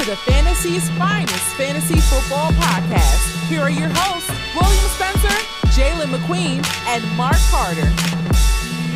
to 0.00 0.06
the 0.06 0.16
Fantasy's 0.16 0.88
finest 0.90 1.54
fantasy 1.56 2.00
football 2.00 2.50
podcast. 2.52 3.48
Here 3.48 3.60
are 3.60 3.70
your 3.70 3.90
hosts, 3.92 4.30
William 4.54 4.88
Spencer, 4.96 5.28
Jalen 5.78 6.14
McQueen, 6.14 6.64
and 6.86 7.04
Mark 7.18 7.36
Carter. 7.50 7.82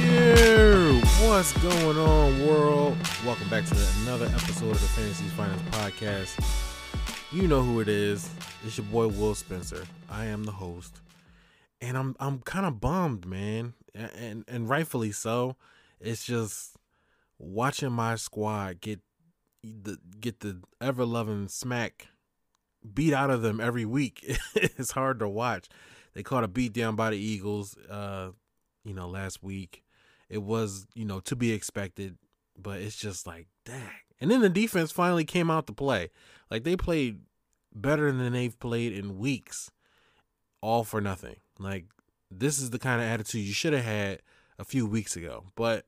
Yeah, 0.00 1.00
what's 1.26 1.52
going 1.58 1.98
on, 1.98 2.46
world? 2.46 2.96
Welcome 3.26 3.50
back 3.50 3.66
to 3.66 3.76
another 4.02 4.26
episode 4.26 4.70
of 4.70 4.80
the 4.80 4.88
Fantasy's 4.88 5.32
Finest 5.32 5.64
podcast. 5.66 6.42
You 7.32 7.48
know 7.48 7.62
who 7.62 7.80
it 7.80 7.88
is. 7.88 8.30
It's 8.64 8.78
your 8.78 8.86
boy 8.86 9.08
Will 9.08 9.34
Spencer. 9.34 9.84
I 10.08 10.26
am 10.26 10.44
the 10.44 10.52
host, 10.52 11.02
and 11.82 11.98
I'm 11.98 12.16
I'm 12.18 12.38
kind 12.38 12.64
of 12.64 12.80
bummed, 12.80 13.26
man, 13.26 13.74
and, 13.94 14.10
and 14.18 14.44
and 14.48 14.68
rightfully 14.70 15.12
so. 15.12 15.56
It's 16.00 16.24
just 16.24 16.76
watching 17.38 17.92
my 17.92 18.14
squad 18.14 18.80
get 18.80 19.00
the 19.64 19.98
get 20.20 20.40
the 20.40 20.60
ever 20.80 21.04
loving 21.04 21.48
smack 21.48 22.08
beat 22.92 23.14
out 23.14 23.30
of 23.30 23.42
them 23.42 23.60
every 23.60 23.84
week. 23.84 24.24
it's 24.54 24.92
hard 24.92 25.18
to 25.20 25.28
watch. 25.28 25.68
They 26.14 26.22
caught 26.22 26.44
a 26.44 26.48
beat 26.48 26.72
down 26.72 26.96
by 26.96 27.10
the 27.10 27.18
Eagles, 27.18 27.76
uh, 27.90 28.30
you 28.84 28.94
know, 28.94 29.08
last 29.08 29.42
week. 29.42 29.82
It 30.28 30.42
was, 30.42 30.86
you 30.94 31.04
know, 31.04 31.20
to 31.20 31.36
be 31.36 31.52
expected, 31.52 32.16
but 32.56 32.80
it's 32.80 32.96
just 32.96 33.26
like, 33.26 33.46
dang. 33.64 33.90
And 34.20 34.30
then 34.30 34.40
the 34.40 34.48
defense 34.48 34.92
finally 34.92 35.24
came 35.24 35.50
out 35.50 35.66
to 35.66 35.72
play. 35.72 36.10
Like 36.50 36.64
they 36.64 36.76
played 36.76 37.20
better 37.74 38.12
than 38.12 38.32
they've 38.32 38.58
played 38.58 38.92
in 38.92 39.18
weeks, 39.18 39.70
all 40.60 40.84
for 40.84 41.00
nothing. 41.00 41.36
Like 41.58 41.86
this 42.30 42.58
is 42.58 42.70
the 42.70 42.78
kind 42.78 43.00
of 43.00 43.08
attitude 43.08 43.44
you 43.44 43.52
should 43.52 43.72
have 43.72 43.84
had 43.84 44.22
a 44.58 44.64
few 44.64 44.86
weeks 44.86 45.16
ago. 45.16 45.44
But 45.56 45.86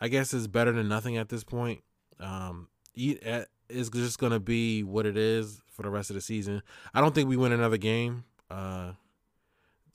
I 0.00 0.08
guess 0.08 0.32
it's 0.32 0.46
better 0.46 0.72
than 0.72 0.88
nothing 0.88 1.16
at 1.16 1.28
this 1.28 1.44
point. 1.44 1.82
Um, 2.20 2.68
it's 2.96 3.90
just 3.90 4.18
gonna 4.18 4.40
be 4.40 4.82
what 4.82 5.06
it 5.06 5.16
is 5.16 5.60
for 5.70 5.82
the 5.82 5.90
rest 5.90 6.10
of 6.10 6.14
the 6.14 6.20
season. 6.20 6.62
I 6.94 7.00
don't 7.00 7.14
think 7.14 7.28
we 7.28 7.36
win 7.36 7.52
another 7.52 7.76
game. 7.76 8.24
Uh, 8.50 8.92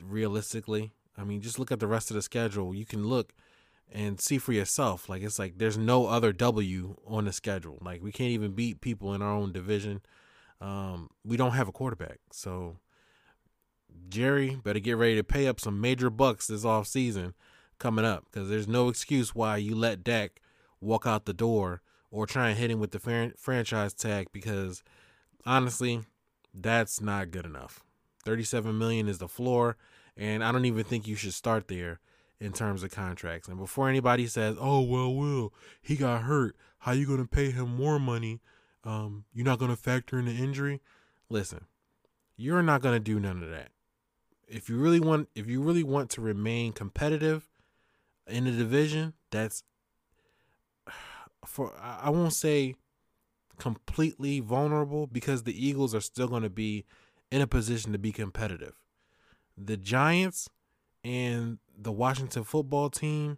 realistically, 0.02 0.92
I 1.18 1.24
mean, 1.24 1.42
just 1.42 1.60
look 1.60 1.72
at 1.72 1.80
the 1.80 1.88
rest 1.88 2.12
of 2.12 2.16
the 2.16 2.22
schedule. 2.22 2.74
You 2.74 2.86
can 2.86 3.08
look 3.08 3.34
and 3.92 4.20
see 4.20 4.38
for 4.38 4.54
yourself. 4.54 5.10
Like 5.10 5.22
it's 5.22 5.40
like 5.40 5.58
there's 5.58 5.78
no 5.78 6.08
other 6.08 6.32
W 6.32 6.96
on 7.06 7.26
the 7.26 7.34
schedule. 7.34 7.78
Like 7.82 8.02
we 8.02 8.12
can't 8.12 8.32
even 8.32 8.52
beat 8.52 8.82
people 8.82 9.14
in 9.14 9.22
our 9.22 9.34
own 9.34 9.52
division. 9.52 10.02
Um, 10.60 11.10
we 11.26 11.38
don't 11.38 11.54
have 11.54 11.68
a 11.68 11.72
quarterback, 11.72 12.20
so 12.32 12.78
Jerry 14.10 14.60
better 14.64 14.80
get 14.80 14.98
ready 14.98 15.16
to 15.16 15.24
pay 15.24 15.48
up 15.48 15.60
some 15.60 15.82
major 15.82 16.10
bucks 16.10 16.48
this 16.48 16.64
off 16.64 16.88
season 16.88 17.34
coming 17.80 18.06
up 18.06 18.26
because 18.26 18.48
there's 18.48 18.68
no 18.68 18.88
excuse 18.88 19.34
why 19.34 19.58
you 19.58 19.76
let 19.76 20.04
Dak 20.04 20.40
walk 20.80 21.08
out 21.08 21.26
the 21.26 21.34
door 21.34 21.82
or 22.12 22.28
try 22.28 22.50
and 22.50 22.59
hit 22.59 22.70
him 22.70 22.80
with 22.80 22.92
the 22.92 23.00
fran- 23.00 23.34
franchise 23.38 23.94
tag 23.94 24.28
because 24.31 24.84
honestly, 25.45 26.04
that's 26.54 27.02
not 27.02 27.31
good 27.31 27.45
enough. 27.45 27.84
37 28.26 28.78
million 28.78 29.08
is 29.08 29.17
the 29.17 29.28
floor, 29.28 29.78
and 30.16 30.44
I 30.44 30.52
don't 30.52 30.66
even 30.66 30.84
think 30.84 31.08
you 31.08 31.16
should 31.16 31.34
start 31.34 31.67
there 31.67 32.00
in 32.39 32.52
terms 32.52 32.84
of 32.84 32.92
contracts. 32.92 33.48
And 33.48 33.58
before 33.58 33.89
anybody 33.89 34.28
says, 34.28 34.58
"Oh 34.59 34.82
well, 34.82 35.14
Will 35.14 35.54
he 35.82 35.95
got 35.95 36.23
hurt. 36.23 36.56
How 36.80 36.92
you 36.92 37.08
gonna 37.08 37.26
pay 37.26 37.52
him 37.52 37.76
more 37.76 38.00
money? 38.00 38.42
Um, 38.84 39.26
you're 39.34 39.45
not 39.45 39.59
gonna 39.59 39.76
factor 39.76 40.20
in 40.20 40.26
the 40.26 40.34
injury." 40.34 40.82
Listen, 41.30 41.66
you're 42.36 42.64
not 42.64 42.82
gonna 42.82 43.00
do 43.00 43.20
none 43.20 43.42
of 43.42 43.50
that. 43.50 43.72
If 44.48 44.70
you 44.70 44.78
really 44.78 45.00
want, 45.00 45.30
if 45.34 45.48
you 45.48 45.62
really 45.62 45.84
want 45.84 46.09
to 46.12 46.22
remain 46.22 46.73
competitive 46.73 47.48
in 48.28 48.44
the 48.44 48.52
division, 48.52 49.14
that's 49.30 49.64
for 51.45 51.73
I 51.80 52.09
won't 52.09 52.34
say 52.34 52.75
completely 53.58 54.39
vulnerable 54.39 55.08
because 55.08 55.43
the 55.43 55.67
Eagles 55.67 55.93
are 55.93 56.02
still 56.02 56.27
going 56.27 56.43
to 56.43 56.49
be 56.49 56.86
in 57.32 57.42
a 57.42 57.48
position 57.48 57.92
to 57.92 57.99
be 57.99 58.11
competitive. 58.11 58.73
The 59.58 59.77
Giants 59.77 60.49
and 61.04 61.60
the 61.77 61.92
Washington 61.92 62.43
football 62.43 62.89
team, 62.89 63.38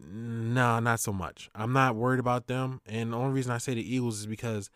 no, 0.00 0.80
not 0.80 1.00
so 1.00 1.12
much. 1.12 1.50
I'm 1.54 1.72
not 1.72 1.94
worried 1.94 2.20
about 2.20 2.46
them. 2.46 2.80
And 2.86 3.12
the 3.12 3.16
only 3.16 3.32
reason 3.32 3.52
I 3.52 3.58
say 3.58 3.74
the 3.74 3.94
Eagles 3.94 4.20
is 4.20 4.26
because 4.26 4.70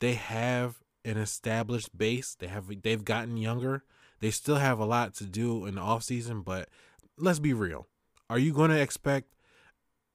they 0.00 0.14
have 0.14 0.80
an 1.04 1.16
established 1.16 1.96
base. 1.96 2.34
They 2.38 2.48
have 2.48 2.82
they've 2.82 3.04
gotten 3.04 3.36
younger. 3.36 3.84
They 4.20 4.30
still 4.30 4.56
have 4.56 4.78
a 4.78 4.84
lot 4.84 5.14
to 5.14 5.24
do 5.24 5.66
in 5.66 5.76
the 5.76 5.80
offseason, 5.80 6.44
but 6.44 6.68
let's 7.16 7.40
be 7.40 7.52
real. 7.52 7.88
Are 8.30 8.38
you 8.38 8.52
going 8.52 8.70
to 8.70 8.80
expect 8.80 9.34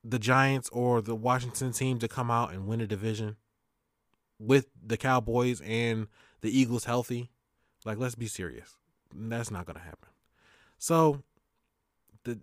the 0.07 0.19
Giants 0.19 0.69
or 0.69 1.01
the 1.01 1.15
Washington 1.15 1.71
team 1.71 1.99
to 1.99 2.07
come 2.07 2.31
out 2.31 2.53
and 2.53 2.67
win 2.67 2.81
a 2.81 2.87
division 2.87 3.35
with 4.39 4.67
the 4.85 4.97
Cowboys 4.97 5.61
and 5.61 6.07
the 6.41 6.57
Eagles 6.57 6.85
healthy. 6.85 7.29
Like, 7.85 7.97
let's 7.97 8.15
be 8.15 8.27
serious. 8.27 8.77
That's 9.13 9.51
not 9.51 9.65
going 9.65 9.77
to 9.77 9.83
happen. 9.83 10.09
So, 10.77 11.23
the 12.23 12.39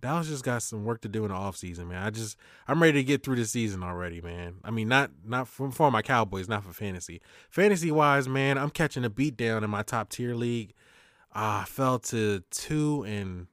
Dallas 0.00 0.28
just 0.28 0.44
got 0.44 0.62
some 0.62 0.84
work 0.84 1.00
to 1.02 1.08
do 1.08 1.24
in 1.24 1.30
the 1.30 1.36
offseason, 1.36 1.86
man. 1.86 2.02
I 2.02 2.10
just 2.10 2.36
I'm 2.66 2.82
ready 2.82 2.98
to 2.98 3.04
get 3.04 3.22
through 3.22 3.36
the 3.36 3.44
season 3.44 3.82
already, 3.82 4.20
man. 4.20 4.56
I 4.64 4.70
mean, 4.70 4.88
not 4.88 5.10
not 5.24 5.46
for, 5.46 5.70
for 5.70 5.90
my 5.90 6.02
Cowboys, 6.02 6.48
not 6.48 6.64
for 6.64 6.72
fantasy. 6.72 7.20
Fantasy 7.50 7.92
wise, 7.92 8.28
man, 8.28 8.58
I'm 8.58 8.70
catching 8.70 9.04
a 9.04 9.10
beat 9.10 9.36
down 9.36 9.62
in 9.62 9.70
my 9.70 9.82
top 9.82 10.10
tier 10.10 10.34
league. 10.34 10.74
Uh, 11.34 11.62
I 11.62 11.64
fell 11.66 11.98
to 12.00 12.42
two 12.50 13.04
and 13.04 13.46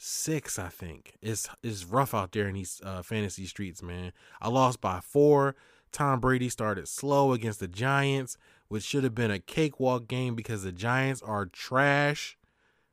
six, 0.00 0.58
I 0.58 0.68
think. 0.68 1.18
It's 1.20 1.48
it's 1.62 1.84
rough 1.84 2.14
out 2.14 2.32
there 2.32 2.48
in 2.48 2.54
these 2.54 2.80
uh, 2.84 3.02
fantasy 3.02 3.46
streets, 3.46 3.82
man. 3.82 4.12
I 4.40 4.48
lost 4.48 4.80
by 4.80 5.00
four. 5.00 5.54
Tom 5.92 6.20
Brady 6.20 6.48
started 6.48 6.88
slow 6.88 7.32
against 7.32 7.60
the 7.60 7.68
Giants, 7.68 8.38
which 8.68 8.82
should 8.82 9.04
have 9.04 9.14
been 9.14 9.30
a 9.30 9.38
cakewalk 9.38 10.08
game 10.08 10.34
because 10.34 10.62
the 10.62 10.72
Giants 10.72 11.20
are 11.22 11.46
trash. 11.46 12.38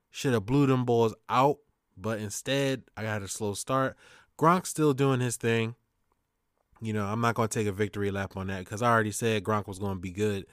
Should 0.09 0.33
have 0.33 0.45
blew 0.45 0.65
them 0.65 0.83
balls 0.83 1.15
out, 1.29 1.59
but 1.95 2.19
instead 2.19 2.83
I 2.97 3.03
got 3.03 3.21
a 3.21 3.27
slow 3.27 3.53
start. 3.53 3.95
Gronk's 4.37 4.69
still 4.69 4.93
doing 4.93 5.19
his 5.19 5.37
thing. 5.37 5.75
You 6.81 6.93
know, 6.93 7.05
I'm 7.05 7.21
not 7.21 7.35
to 7.49 7.59
take 7.59 7.67
a 7.67 7.71
victory 7.71 8.11
lap 8.11 8.35
on 8.35 8.47
that 8.47 8.59
because 8.59 8.81
I 8.81 8.91
already 8.91 9.11
said 9.11 9.43
Gronk 9.43 9.67
was 9.67 9.79
to 9.95 10.01
be 10.01 10.11
good 10.11 10.45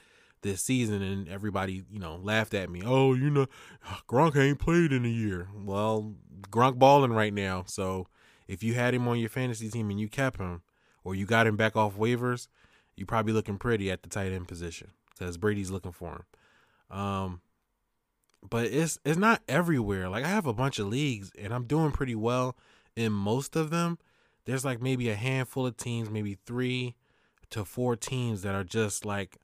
this 0.45 0.61
season, 0.61 1.01
and 1.01 1.27
everybody, 1.27 1.83
you 1.91 1.99
know, 1.99 2.15
laughed 2.21 2.53
at 2.53 2.69
me. 2.69 2.81
Oh, 2.85 3.13
you 3.13 3.29
know, 3.29 3.47
Gronk 4.07 4.37
ain't 4.37 4.59
played 4.59 4.93
in 4.93 5.03
a 5.03 5.09
year. 5.09 5.49
Well, 5.53 6.13
Gronk 6.49 6.79
balling 6.79 7.11
right 7.11 7.33
now. 7.33 7.65
So 7.67 8.07
if 8.47 8.63
you 8.63 8.75
had 8.75 8.93
him 8.93 9.07
on 9.07 9.19
your 9.19 9.29
fantasy 9.29 9.69
team 9.69 9.89
and 9.89 9.99
you 9.99 10.07
kept 10.07 10.39
him, 10.39 10.61
or 11.03 11.15
you 11.15 11.25
got 11.25 11.47
him 11.47 11.57
back 11.57 11.75
off 11.75 11.97
waivers, 11.97 12.47
you're 12.95 13.07
probably 13.07 13.33
looking 13.33 13.57
pretty 13.57 13.91
at 13.91 14.03
the 14.03 14.09
tight 14.09 14.31
end 14.31 14.47
position 14.47 14.91
because 15.17 15.37
Brady's 15.37 15.71
looking 15.71 15.91
for 15.91 16.25
him. 16.89 16.97
Um, 16.97 17.41
but 18.49 18.65
it's 18.65 18.99
it's 19.03 19.17
not 19.17 19.41
everywhere. 19.47 20.07
Like 20.09 20.23
I 20.23 20.29
have 20.29 20.45
a 20.45 20.53
bunch 20.53 20.79
of 20.79 20.87
leagues 20.87 21.31
and 21.37 21.53
I'm 21.53 21.65
doing 21.65 21.91
pretty 21.91 22.15
well 22.15 22.55
in 22.95 23.11
most 23.11 23.55
of 23.55 23.69
them. 23.69 23.97
There's 24.45 24.63
like 24.63 24.81
maybe 24.81 25.09
a 25.09 25.15
handful 25.15 25.65
of 25.65 25.77
teams, 25.77 26.09
maybe 26.09 26.37
three 26.45 26.95
to 27.49 27.65
four 27.65 27.95
teams 27.95 28.43
that 28.43 28.55
are 28.55 28.63
just 28.63 29.05
like 29.05 29.37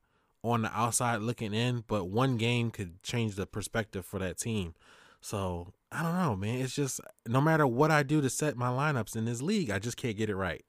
on 0.44 0.64
the 0.64 0.78
outside 0.78 1.22
looking 1.22 1.54
in, 1.54 1.84
but 1.88 2.10
one 2.10 2.38
game 2.38 2.72
could 2.72 3.02
change 3.04 3.36
the 3.36 3.46
perspective 3.46 4.06
for 4.06 4.20
that 4.20 4.38
team. 4.38 4.74
So 5.22 5.74
I 5.92 6.02
don't 6.02 6.18
know, 6.18 6.36
man. 6.36 6.60
It's 6.60 6.76
just 6.76 7.00
no 7.28 7.42
matter 7.42 7.68
what 7.68 7.92
I 7.92 8.04
do 8.04 8.22
to 8.22 8.30
set 8.30 8.58
my 8.58 8.70
lineups 8.70 9.16
in 9.16 9.26
this 9.26 9.42
league, 9.42 9.70
I 9.70 9.80
just 9.80 9.98
can't 9.98 10.18
get 10.18 10.30
it 10.30 10.36
right. 10.36 10.66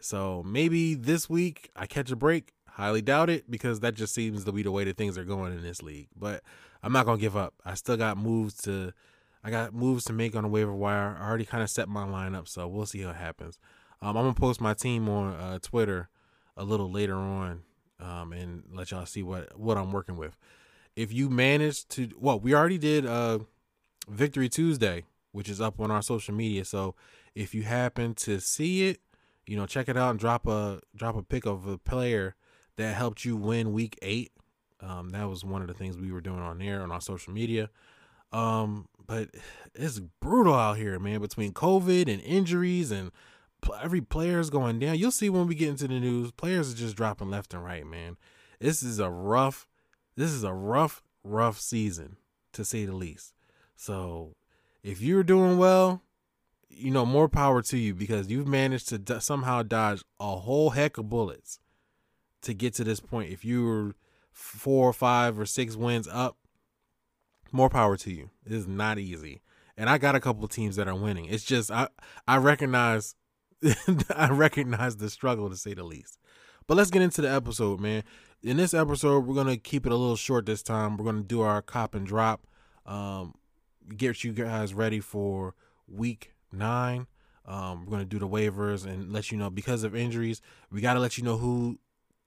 So 0.00 0.42
maybe 0.46 0.94
this 0.94 1.28
week 1.28 1.70
I 1.74 1.86
catch 1.86 2.10
a 2.10 2.16
break. 2.16 2.52
Highly 2.68 3.02
doubt 3.02 3.28
it 3.28 3.50
because 3.50 3.80
that 3.80 3.94
just 3.94 4.14
seems 4.14 4.44
to 4.44 4.52
be 4.52 4.62
the 4.62 4.70
way 4.70 4.84
that 4.84 4.96
things 4.96 5.18
are 5.18 5.24
going 5.24 5.52
in 5.52 5.62
this 5.62 5.82
league. 5.82 6.08
But 6.14 6.44
I'm 6.82 6.92
not 6.92 7.06
gonna 7.06 7.18
give 7.18 7.36
up. 7.36 7.54
I 7.64 7.74
still 7.74 7.96
got 7.96 8.16
moves 8.16 8.54
to 8.62 8.92
I 9.42 9.50
got 9.50 9.74
moves 9.74 10.04
to 10.04 10.12
make 10.12 10.36
on 10.36 10.44
the 10.44 10.48
waiver 10.48 10.74
wire. 10.74 11.16
I 11.20 11.26
already 11.26 11.44
kind 11.44 11.62
of 11.62 11.70
set 11.70 11.88
my 11.88 12.06
lineup, 12.06 12.46
so 12.46 12.68
we'll 12.68 12.86
see 12.86 13.04
what 13.04 13.16
happens. 13.16 13.58
Um, 14.00 14.16
I'm 14.16 14.24
gonna 14.24 14.34
post 14.34 14.60
my 14.60 14.74
team 14.74 15.08
on 15.08 15.34
uh, 15.34 15.58
Twitter 15.60 16.08
a 16.56 16.62
little 16.62 16.90
later 16.90 17.16
on 17.16 17.62
um, 18.00 18.32
and 18.32 18.64
let 18.72 18.90
y'all 18.90 19.06
see 19.06 19.22
what 19.22 19.58
what 19.58 19.76
I'm 19.76 19.92
working 19.92 20.16
with. 20.16 20.36
If 20.96 21.12
you 21.12 21.30
manage 21.30 21.86
to, 21.88 22.10
well, 22.18 22.40
we 22.40 22.54
already 22.54 22.78
did 22.78 23.06
uh, 23.06 23.40
Victory 24.08 24.48
Tuesday, 24.48 25.04
which 25.32 25.48
is 25.48 25.60
up 25.60 25.78
on 25.80 25.90
our 25.90 26.02
social 26.02 26.34
media. 26.34 26.64
So 26.64 26.94
if 27.34 27.54
you 27.54 27.62
happen 27.62 28.14
to 28.14 28.40
see 28.40 28.88
it, 28.88 29.00
you 29.46 29.56
know, 29.56 29.66
check 29.66 29.88
it 29.88 29.96
out 29.96 30.10
and 30.10 30.18
drop 30.18 30.46
a 30.46 30.80
drop 30.96 31.16
a 31.16 31.22
pic 31.22 31.46
of 31.46 31.66
a 31.66 31.78
player 31.78 32.34
that 32.76 32.96
helped 32.96 33.24
you 33.24 33.36
win 33.36 33.72
Week 33.72 33.98
Eight. 34.02 34.32
Um, 34.80 35.10
that 35.10 35.28
was 35.28 35.44
one 35.44 35.62
of 35.62 35.68
the 35.68 35.74
things 35.74 35.96
we 35.96 36.12
were 36.12 36.20
doing 36.20 36.40
on 36.40 36.58
there 36.58 36.82
on 36.82 36.92
our 36.92 37.00
social 37.00 37.32
media. 37.32 37.70
Um, 38.32 38.88
but 39.06 39.30
it's 39.74 40.00
brutal 40.20 40.54
out 40.54 40.76
here, 40.76 40.98
man. 40.98 41.20
Between 41.20 41.52
COVID 41.52 42.12
and 42.12 42.20
injuries 42.22 42.90
and 42.90 43.10
every 43.82 44.00
player's 44.00 44.50
going 44.50 44.78
down. 44.78 44.98
You'll 44.98 45.10
see 45.10 45.30
when 45.30 45.46
we 45.46 45.54
get 45.54 45.68
into 45.68 45.88
the 45.88 46.00
news, 46.00 46.30
players 46.32 46.72
are 46.72 46.76
just 46.76 46.96
dropping 46.96 47.30
left 47.30 47.54
and 47.54 47.64
right, 47.64 47.86
man. 47.86 48.16
This 48.60 48.82
is 48.82 48.98
a 48.98 49.10
rough, 49.10 49.68
this 50.16 50.30
is 50.30 50.44
a 50.44 50.52
rough, 50.52 51.02
rough 51.24 51.60
season 51.60 52.16
to 52.52 52.64
say 52.64 52.84
the 52.84 52.94
least. 52.94 53.34
So 53.76 54.34
if 54.82 55.00
you're 55.00 55.22
doing 55.24 55.58
well, 55.58 56.02
you 56.68 56.90
know, 56.90 57.06
more 57.06 57.28
power 57.28 57.62
to 57.62 57.76
you 57.78 57.94
because 57.94 58.28
you've 58.30 58.46
managed 58.46 58.88
to 58.90 58.98
d- 58.98 59.20
somehow 59.20 59.62
dodge 59.62 60.02
a 60.20 60.36
whole 60.36 60.70
heck 60.70 60.98
of 60.98 61.08
bullets. 61.08 61.60
to 62.42 62.54
get 62.54 62.74
to 62.74 62.84
this 62.84 63.00
point. 63.00 63.32
If 63.32 63.44
you 63.44 63.64
were 63.64 63.94
four 64.32 64.88
or 64.88 64.92
five 64.92 65.38
or 65.38 65.46
six 65.46 65.74
wins 65.76 66.06
up, 66.08 66.36
more 67.50 67.68
power 67.68 67.96
to 67.96 68.12
you. 68.12 68.30
It 68.46 68.52
is 68.52 68.66
not 68.68 68.98
easy. 68.98 69.42
And 69.76 69.88
I 69.90 69.98
got 69.98 70.14
a 70.14 70.20
couple 70.20 70.44
of 70.44 70.50
teams 70.50 70.76
that 70.76 70.88
are 70.88 70.94
winning. 70.94 71.26
It's 71.26 71.44
just 71.44 71.70
I 71.70 71.88
I 72.28 72.36
recognize 72.36 73.16
I 74.14 74.30
recognize 74.30 74.96
the 74.96 75.10
struggle 75.10 75.50
to 75.50 75.56
say 75.56 75.74
the 75.74 75.84
least. 75.84 76.18
But 76.66 76.76
let's 76.76 76.90
get 76.90 77.02
into 77.02 77.22
the 77.22 77.30
episode, 77.30 77.80
man. 77.80 78.04
In 78.42 78.56
this 78.56 78.74
episode, 78.74 79.26
we're 79.26 79.34
gonna 79.34 79.56
keep 79.56 79.86
it 79.86 79.92
a 79.92 79.96
little 79.96 80.16
short 80.16 80.46
this 80.46 80.62
time. 80.62 80.96
We're 80.96 81.06
gonna 81.06 81.22
do 81.22 81.40
our 81.40 81.62
cop 81.62 81.94
and 81.94 82.06
drop. 82.06 82.46
Um, 82.86 83.34
get 83.96 84.22
you 84.22 84.32
guys 84.32 84.74
ready 84.74 85.00
for 85.00 85.54
week 85.88 86.34
nine. 86.52 87.06
Um, 87.46 87.84
we're 87.84 87.92
gonna 87.92 88.04
do 88.04 88.18
the 88.18 88.28
waivers 88.28 88.84
and 88.84 89.12
let 89.12 89.32
you 89.32 89.38
know 89.38 89.50
because 89.50 89.82
of 89.82 89.96
injuries, 89.96 90.40
we 90.70 90.80
gotta 90.80 91.00
let 91.00 91.18
you 91.18 91.24
know 91.24 91.38
who 91.38 91.78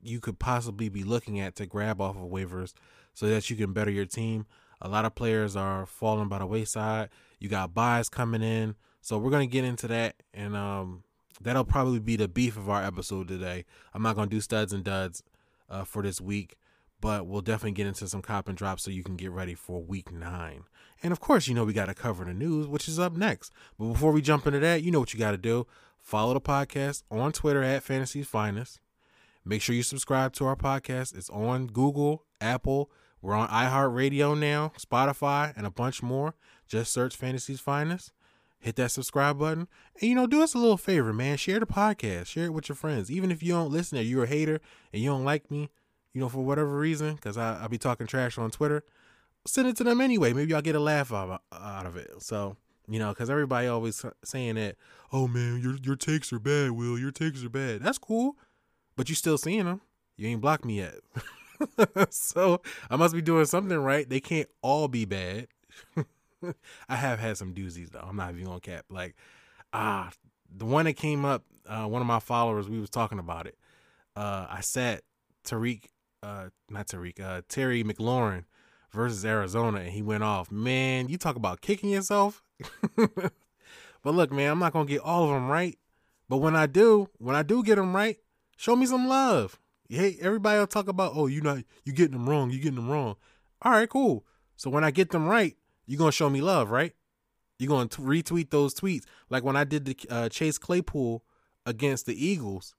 you 0.01 0.19
could 0.19 0.39
possibly 0.39 0.89
be 0.89 1.03
looking 1.03 1.39
at 1.39 1.55
to 1.55 1.65
grab 1.65 2.01
off 2.01 2.15
of 2.15 2.23
waivers 2.23 2.73
so 3.13 3.27
that 3.27 3.49
you 3.49 3.55
can 3.55 3.71
better 3.71 3.91
your 3.91 4.05
team. 4.05 4.47
A 4.81 4.89
lot 4.89 5.05
of 5.05 5.13
players 5.13 5.55
are 5.55 5.85
falling 5.85 6.27
by 6.27 6.39
the 6.39 6.47
wayside. 6.47 7.09
You 7.39 7.47
got 7.47 7.73
buys 7.73 8.09
coming 8.09 8.41
in. 8.41 8.75
So 9.01 9.17
we're 9.17 9.31
gonna 9.31 9.45
get 9.45 9.63
into 9.63 9.87
that 9.87 10.15
and 10.33 10.55
um 10.55 11.03
that'll 11.43 11.65
probably 11.65 11.99
be 11.99 12.15
the 12.15 12.27
beef 12.27 12.57
of 12.57 12.69
our 12.69 12.83
episode 12.83 13.27
today. 13.27 13.65
I'm 13.93 14.03
not 14.03 14.15
gonna 14.15 14.29
do 14.29 14.41
studs 14.41 14.73
and 14.73 14.83
duds 14.83 15.23
uh, 15.69 15.83
for 15.83 16.03
this 16.03 16.21
week, 16.21 16.57
but 16.99 17.25
we'll 17.25 17.41
definitely 17.41 17.71
get 17.71 17.87
into 17.87 18.07
some 18.07 18.21
cop 18.21 18.47
and 18.47 18.57
drops 18.57 18.83
so 18.83 18.91
you 18.91 19.03
can 19.03 19.15
get 19.15 19.31
ready 19.31 19.55
for 19.55 19.81
week 19.81 20.11
nine. 20.11 20.63
And 21.03 21.11
of 21.11 21.19
course, 21.19 21.47
you 21.47 21.53
know 21.53 21.65
we 21.65 21.73
gotta 21.73 21.93
cover 21.93 22.25
the 22.25 22.33
news, 22.33 22.67
which 22.67 22.87
is 22.87 22.99
up 22.99 23.13
next. 23.13 23.51
But 23.77 23.93
before 23.93 24.11
we 24.11 24.21
jump 24.21 24.45
into 24.47 24.59
that, 24.59 24.83
you 24.83 24.91
know 24.91 24.99
what 24.99 25.13
you 25.13 25.19
gotta 25.19 25.37
do. 25.37 25.67
Follow 25.99 26.33
the 26.33 26.41
podcast 26.41 27.03
on 27.11 27.31
Twitter 27.31 27.63
at 27.63 27.83
Fantasy's 27.83 28.27
Finest. 28.27 28.79
Make 29.43 29.61
sure 29.61 29.75
you 29.75 29.83
subscribe 29.83 30.33
to 30.33 30.45
our 30.45 30.55
podcast. 30.55 31.15
It's 31.15 31.29
on 31.29 31.67
Google, 31.67 32.25
Apple. 32.39 32.91
We're 33.21 33.35
on 33.35 33.49
iHeartRadio 33.49 34.37
now, 34.37 34.71
Spotify, 34.79 35.53
and 35.55 35.65
a 35.65 35.71
bunch 35.71 36.01
more. 36.01 36.35
Just 36.67 36.91
search 36.91 37.15
Fantasy's 37.15 37.59
Finest. 37.59 38.11
Hit 38.61 38.75
that 38.77 38.91
subscribe 38.91 39.39
button. 39.39 39.67
And, 39.99 40.09
you 40.09 40.15
know, 40.15 40.27
do 40.27 40.41
us 40.41 40.53
a 40.53 40.57
little 40.57 40.77
favor, 40.77 41.11
man. 41.11 41.37
Share 41.37 41.59
the 41.59 41.65
podcast. 41.65 42.27
Share 42.27 42.45
it 42.45 42.53
with 42.53 42.69
your 42.69 42.75
friends. 42.75 43.11
Even 43.11 43.31
if 43.31 43.43
you 43.43 43.53
don't 43.53 43.71
listen 43.71 43.97
or 43.97 44.01
you're 44.01 44.23
a 44.23 44.27
hater 44.27 44.61
and 44.93 45.01
you 45.01 45.09
don't 45.09 45.25
like 45.25 45.49
me, 45.51 45.69
you 46.13 46.21
know, 46.21 46.29
for 46.29 46.39
whatever 46.39 46.77
reason, 46.77 47.15
because 47.15 47.37
I, 47.37 47.63
I 47.63 47.67
be 47.67 47.77
talking 47.77 48.07
trash 48.07 48.37
on 48.37 48.51
Twitter, 48.51 48.83
send 49.45 49.67
it 49.67 49.75
to 49.77 49.83
them 49.83 49.99
anyway. 49.99 50.33
Maybe 50.33 50.53
I'll 50.53 50.61
get 50.61 50.75
a 50.75 50.79
laugh 50.79 51.11
out, 51.11 51.41
out 51.51 51.85
of 51.85 51.97
it. 51.97 52.21
So, 52.21 52.55
you 52.87 52.99
know, 52.99 53.09
because 53.09 53.29
everybody 53.29 53.67
always 53.67 54.05
saying 54.23 54.55
that, 54.55 54.75
oh, 55.11 55.27
man, 55.27 55.59
your, 55.61 55.77
your 55.83 55.95
takes 55.95 56.31
are 56.31 56.39
bad, 56.39 56.71
Will. 56.71 56.97
Your 56.99 57.11
takes 57.11 57.43
are 57.43 57.49
bad. 57.49 57.81
That's 57.81 57.97
cool 57.97 58.37
but 58.95 59.09
you 59.09 59.15
still 59.15 59.37
seeing 59.37 59.65
them. 59.65 59.81
You 60.17 60.27
ain't 60.27 60.41
blocked 60.41 60.65
me 60.65 60.77
yet. 60.77 60.95
so 62.11 62.61
I 62.89 62.95
must 62.95 63.15
be 63.15 63.21
doing 63.21 63.45
something 63.45 63.77
right. 63.77 64.07
They 64.07 64.19
can't 64.19 64.49
all 64.61 64.87
be 64.87 65.05
bad. 65.05 65.47
I 66.89 66.95
have 66.95 67.19
had 67.19 67.37
some 67.37 67.53
doozies 67.53 67.91
though. 67.91 68.05
I'm 68.07 68.15
not 68.15 68.31
even 68.31 68.45
gonna 68.45 68.59
cap. 68.59 68.85
Like, 68.89 69.15
ah, 69.73 70.11
the 70.55 70.65
one 70.65 70.85
that 70.85 70.93
came 70.93 71.25
up, 71.25 71.43
uh, 71.67 71.85
one 71.85 72.01
of 72.01 72.07
my 72.07 72.19
followers, 72.19 72.69
we 72.69 72.79
was 72.79 72.89
talking 72.89 73.19
about 73.19 73.47
it. 73.47 73.57
Uh, 74.15 74.47
I 74.49 74.61
sat 74.61 75.01
Tariq, 75.45 75.85
uh, 76.23 76.49
not 76.69 76.87
Tariq, 76.87 77.19
uh, 77.19 77.41
Terry 77.47 77.83
McLaurin 77.83 78.45
versus 78.91 79.25
Arizona, 79.25 79.79
and 79.79 79.89
he 79.91 80.01
went 80.01 80.23
off. 80.23 80.51
Man, 80.51 81.07
you 81.07 81.17
talk 81.17 81.35
about 81.35 81.61
kicking 81.61 81.89
yourself. 81.89 82.43
but 82.95 83.31
look, 84.03 84.31
man, 84.31 84.51
I'm 84.51 84.59
not 84.59 84.73
gonna 84.73 84.85
get 84.85 85.01
all 85.01 85.25
of 85.25 85.29
them 85.31 85.47
right. 85.47 85.77
But 86.27 86.37
when 86.37 86.55
I 86.55 86.65
do, 86.65 87.09
when 87.17 87.35
I 87.35 87.43
do 87.43 87.63
get 87.63 87.75
them 87.75 87.95
right, 87.95 88.17
Show 88.61 88.75
me 88.75 88.85
some 88.85 89.07
love. 89.07 89.59
Hey, 89.89 90.19
everybody 90.21 90.59
will 90.59 90.67
talk 90.67 90.87
about, 90.87 91.13
oh, 91.15 91.25
you 91.25 91.41
not 91.41 91.63
you 91.83 91.93
getting 91.93 92.11
them 92.11 92.29
wrong, 92.29 92.51
you 92.51 92.59
getting 92.59 92.75
them 92.75 92.91
wrong. 92.91 93.15
All 93.63 93.71
right, 93.71 93.89
cool. 93.89 94.23
So 94.55 94.69
when 94.69 94.83
I 94.83 94.91
get 94.91 95.09
them 95.09 95.25
right, 95.25 95.57
you're 95.85 95.97
gonna 95.97 96.11
show 96.11 96.29
me 96.29 96.41
love, 96.41 96.71
right? 96.71 96.93
You're 97.59 97.69
gonna 97.69 97.89
t- 97.89 98.01
retweet 98.01 98.49
those 98.49 98.73
tweets. 98.73 99.03
Like 99.29 99.43
when 99.43 99.55
I 99.55 99.63
did 99.63 99.85
the 99.85 99.97
uh, 100.09 100.29
Chase 100.29 100.57
Claypool 100.57 101.23
against 101.65 102.05
the 102.05 102.25
Eagles, 102.25 102.73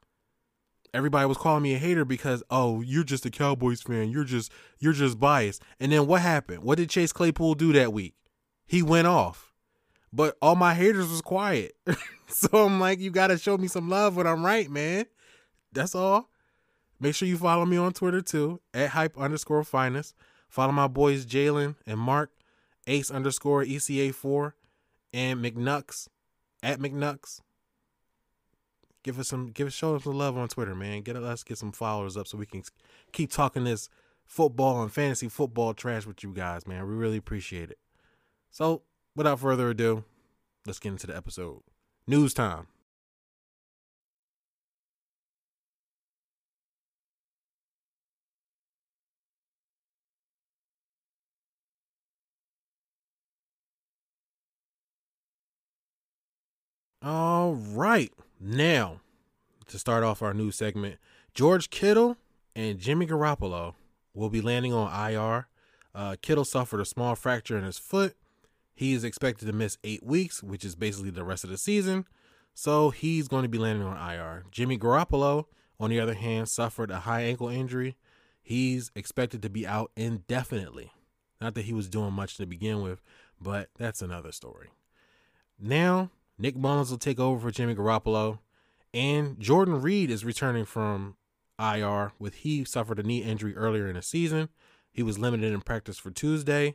everybody 0.95 1.27
was 1.27 1.39
calling 1.39 1.63
me 1.63 1.75
a 1.75 1.79
hater 1.79 2.05
because 2.05 2.43
oh, 2.51 2.81
you're 2.81 3.05
just 3.05 3.27
a 3.27 3.31
Cowboys 3.31 3.83
fan. 3.83 4.11
You're 4.11 4.25
just 4.25 4.53
you're 4.79 4.93
just 4.93 5.19
biased. 5.19 5.63
And 5.81 5.93
then 5.93 6.07
what 6.07 6.23
happened? 6.23 6.63
What 6.63 6.79
did 6.79 6.91
Chase 6.91 7.13
Claypool 7.13 7.55
do 7.55 7.73
that 7.73 7.93
week? 7.93 8.15
He 8.67 8.83
went 8.83 9.07
off. 9.07 9.53
But 10.13 10.37
all 10.43 10.57
my 10.57 10.75
haters 10.75 11.09
was 11.09 11.23
quiet. 11.23 11.75
so 12.27 12.67
I'm 12.67 12.81
like, 12.81 13.01
you 13.01 13.11
gotta 13.11 13.39
show 13.39 13.57
me 13.57 13.69
some 13.69 13.89
love 13.89 14.17
when 14.17 14.27
I'm 14.27 14.45
right, 14.45 14.71
man. 14.71 15.07
That's 15.73 15.95
all. 15.95 16.29
Make 17.01 17.15
sure 17.15 17.27
you 17.27 17.37
follow 17.37 17.67
me 17.67 17.77
on 17.77 17.93
Twitter 17.93 18.21
too, 18.21 18.61
at 18.73 18.91
hype 18.91 19.19
underscore 19.19 19.65
finest. 19.65 20.15
Follow 20.49 20.73
my 20.73 20.87
boys 20.87 21.25
Jalen 21.25 21.77
and 21.87 21.99
Mark, 21.99 22.31
ace 22.87 23.11
underscore 23.11 23.65
ECA4, 23.65 24.53
and 25.13 25.45
McNucks 25.45 26.09
at 26.63 26.79
McNucks. 26.79 27.41
Give 29.03 29.19
us 29.19 29.29
some, 29.29 29.49
give 29.49 29.67
us, 29.67 29.73
show 29.73 29.97
us 29.97 30.05
some 30.05 30.17
love 30.17 30.39
on 30.39 30.49
Twitter, 30.49 30.75
man. 30.75 31.03
Get 31.03 31.21
let's 31.21 31.43
get 31.43 31.59
some 31.59 31.73
followers 31.73 32.17
up 32.17 32.29
so 32.29 32.39
we 32.39 32.47
can 32.47 32.63
keep 33.13 33.31
talking 33.31 33.65
this 33.65 33.89
football 34.25 34.83
and 34.83 34.93
fantasy 34.93 35.29
football 35.29 35.75
trash 35.75 36.07
with 36.07 36.23
you 36.23 36.33
guys, 36.33 36.67
man. 36.67 36.87
We 36.87 36.95
really 36.95 37.17
appreciate 37.17 37.71
it. 37.71 37.79
So, 38.51 38.83
without 39.17 39.41
further 39.41 39.71
ado, 39.71 40.05
let's 40.67 40.79
get 40.79 40.91
into 40.91 41.09
the 41.09 41.17
episode. 41.17 41.63
News 42.07 42.33
time. 42.33 42.69
All 57.05 57.55
right. 57.55 58.13
Now, 58.39 59.01
to 59.67 59.77
start 59.77 60.05
off 60.05 60.23
our 60.23 60.33
new 60.33 60.53
segment, 60.53 60.99
George 61.35 61.69
Kittle 61.69 62.17
and 62.55 62.79
Jimmy 62.79 63.07
Garoppolo 63.07 63.75
will 64.15 64.31
be 64.31 64.41
landing 64.41 64.73
on 64.73 65.11
IR. 65.11 65.49
Uh, 65.97 66.15
Kittle 66.23 66.45
suffered 66.45 66.81
a 66.81 66.85
small 66.85 67.17
fracture 67.17 67.59
in 67.59 67.65
his 67.65 67.77
foot. 67.77 68.15
He 68.73 68.93
is 68.93 69.03
expected 69.03 69.47
to 69.47 69.53
miss 69.53 69.79
eight 69.83 70.05
weeks, 70.05 70.45
which 70.45 70.65
is 70.65 70.77
basically 70.77 71.11
the 71.11 71.25
rest 71.25 71.43
of 71.43 71.51
the 71.51 71.59
season. 71.59 72.07
So 72.55 72.91
he's 72.91 73.27
going 73.27 73.43
to 73.43 73.49
be 73.49 73.59
landing 73.59 73.87
on 73.87 73.97
IR. 73.97 74.45
Jimmy 74.53 74.79
Garoppolo, 74.79 75.47
on 75.81 75.91
the 75.91 75.99
other 75.99 76.15
hand, 76.15 76.49
suffered 76.49 76.93
a 76.93 77.01
high 77.01 77.23
ankle 77.23 77.49
injury. 77.49 77.97
He's 78.41 78.93
expected 78.95 79.43
to 79.43 79.51
be 79.51 79.67
out 79.67 79.91
indefinitely. 79.97 80.93
Not 81.41 81.55
that 81.55 81.65
he 81.65 81.73
was 81.73 81.89
doing 81.89 82.13
much 82.13 82.37
to 82.37 82.47
begin 82.47 82.81
with, 82.81 83.03
but 83.41 83.71
that's 83.77 84.03
another 84.03 84.31
story. 84.31 84.69
Now, 85.59 86.11
Nick 86.43 86.57
Mullens 86.57 86.91
will 86.91 86.99
take 86.99 87.21
over 87.21 87.39
for 87.39 87.53
Jimmy 87.53 87.73
Garoppolo. 87.73 88.41
And 88.93 89.39
Jordan 89.39 89.81
Reed 89.81 90.11
is 90.11 90.25
returning 90.25 90.65
from 90.65 91.15
IR 91.57 92.15
with 92.19 92.35
he 92.35 92.65
suffered 92.65 92.99
a 92.99 93.05
knee 93.05 93.23
injury 93.23 93.55
earlier 93.55 93.87
in 93.87 93.95
the 93.95 94.03
season. 94.03 94.49
He 94.91 95.05
was 95.05 95.21
limited 95.21 95.53
in 95.53 95.61
practice 95.61 95.99
for 95.99 96.11
Tuesday. 96.11 96.75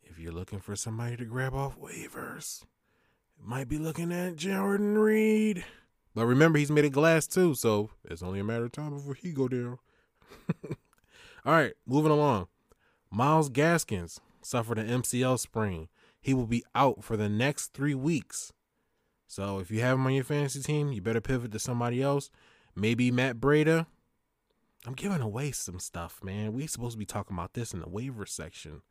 If 0.00 0.20
you're 0.20 0.32
looking 0.32 0.60
for 0.60 0.76
somebody 0.76 1.16
to 1.16 1.24
grab 1.24 1.54
off 1.54 1.76
waivers, 1.76 2.62
might 3.42 3.68
be 3.68 3.78
looking 3.78 4.12
at 4.12 4.36
Jordan 4.36 4.96
Reed. 4.96 5.64
But 6.14 6.26
remember, 6.26 6.60
he's 6.60 6.70
made 6.70 6.84
of 6.84 6.92
glass 6.92 7.26
too, 7.26 7.56
so 7.56 7.90
it's 8.04 8.22
only 8.22 8.38
a 8.38 8.44
matter 8.44 8.66
of 8.66 8.72
time 8.72 8.94
before 8.94 9.14
he 9.14 9.32
go 9.32 9.48
down. 9.48 9.78
All 11.44 11.52
right, 11.52 11.74
moving 11.84 12.12
along. 12.12 12.46
Myles 13.10 13.48
Gaskins 13.48 14.20
suffered 14.40 14.78
an 14.78 15.02
MCL 15.02 15.40
sprain. 15.40 15.88
He 16.20 16.32
will 16.32 16.46
be 16.46 16.64
out 16.76 17.02
for 17.02 17.16
the 17.16 17.28
next 17.28 17.72
three 17.72 17.94
weeks. 17.96 18.52
So 19.28 19.60
if 19.60 19.70
you 19.70 19.80
have 19.80 19.98
him 19.98 20.06
on 20.06 20.14
your 20.14 20.24
fantasy 20.24 20.60
team, 20.60 20.90
you 20.90 21.02
better 21.02 21.20
pivot 21.20 21.52
to 21.52 21.58
somebody 21.58 22.02
else. 22.02 22.30
Maybe 22.74 23.10
Matt 23.10 23.36
Breida. 23.36 23.86
I'm 24.86 24.94
giving 24.94 25.20
away 25.20 25.52
some 25.52 25.78
stuff, 25.78 26.20
man. 26.24 26.54
We 26.54 26.66
supposed 26.66 26.92
to 26.94 26.98
be 26.98 27.04
talking 27.04 27.36
about 27.36 27.52
this 27.52 27.74
in 27.74 27.80
the 27.80 27.88
waiver 27.88 28.24
section. 28.24 28.82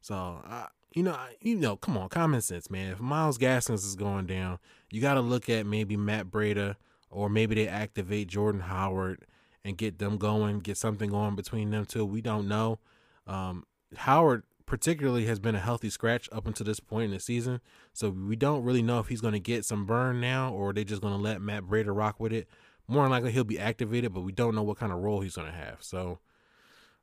So, 0.00 0.42
uh, 0.48 0.66
you 0.94 1.02
know, 1.02 1.18
you 1.40 1.56
know, 1.56 1.76
come 1.76 1.98
on, 1.98 2.08
common 2.08 2.40
sense, 2.40 2.70
man. 2.70 2.92
If 2.92 3.00
Myles 3.00 3.36
Gaskins 3.36 3.84
is 3.84 3.96
going 3.96 4.26
down, 4.26 4.58
you 4.90 5.00
got 5.00 5.14
to 5.14 5.20
look 5.20 5.48
at 5.48 5.66
maybe 5.66 5.96
Matt 5.96 6.26
Breida, 6.26 6.76
or 7.10 7.28
maybe 7.28 7.56
they 7.56 7.66
activate 7.66 8.28
Jordan 8.28 8.60
Howard 8.60 9.24
and 9.64 9.76
get 9.76 9.98
them 9.98 10.18
going, 10.18 10.60
get 10.60 10.76
something 10.76 11.10
going 11.10 11.34
between 11.34 11.70
them 11.70 11.84
two. 11.84 12.04
We 12.04 12.20
don't 12.20 12.46
know. 12.46 12.78
Um, 13.26 13.64
Howard 13.96 14.44
particularly 14.66 15.26
has 15.26 15.38
been 15.38 15.54
a 15.54 15.60
healthy 15.60 15.90
scratch 15.90 16.28
up 16.32 16.46
until 16.46 16.66
this 16.66 16.80
point 16.80 17.06
in 17.06 17.10
the 17.10 17.20
season. 17.20 17.60
So 17.92 18.10
we 18.10 18.36
don't 18.36 18.64
really 18.64 18.82
know 18.82 18.98
if 18.98 19.08
he's 19.08 19.20
going 19.20 19.34
to 19.34 19.40
get 19.40 19.64
some 19.64 19.84
burn 19.84 20.20
now 20.20 20.52
or 20.52 20.72
they're 20.72 20.84
just 20.84 21.02
going 21.02 21.14
to 21.14 21.20
let 21.20 21.40
Matt 21.40 21.64
Breida 21.64 21.94
rock 21.94 22.18
with 22.18 22.32
it. 22.32 22.48
More 22.88 23.02
than 23.02 23.10
likely 23.10 23.32
he'll 23.32 23.44
be 23.44 23.58
activated, 23.58 24.12
but 24.12 24.20
we 24.20 24.32
don't 24.32 24.54
know 24.54 24.62
what 24.62 24.78
kind 24.78 24.92
of 24.92 24.98
role 24.98 25.20
he's 25.20 25.36
going 25.36 25.50
to 25.50 25.56
have. 25.56 25.78
So 25.80 26.18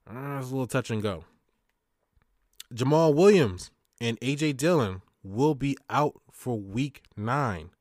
uh, 0.09 0.37
it's 0.39 0.49
a 0.49 0.51
little 0.51 0.67
touch 0.67 0.89
and 0.89 1.01
go. 1.01 1.25
Jamaal 2.73 3.13
Williams 3.13 3.71
and 3.99 4.19
AJ 4.21 4.57
Dillon 4.57 5.01
will 5.23 5.55
be 5.55 5.77
out 5.89 6.21
for 6.31 6.59
week 6.59 7.03
nine. 7.15 7.71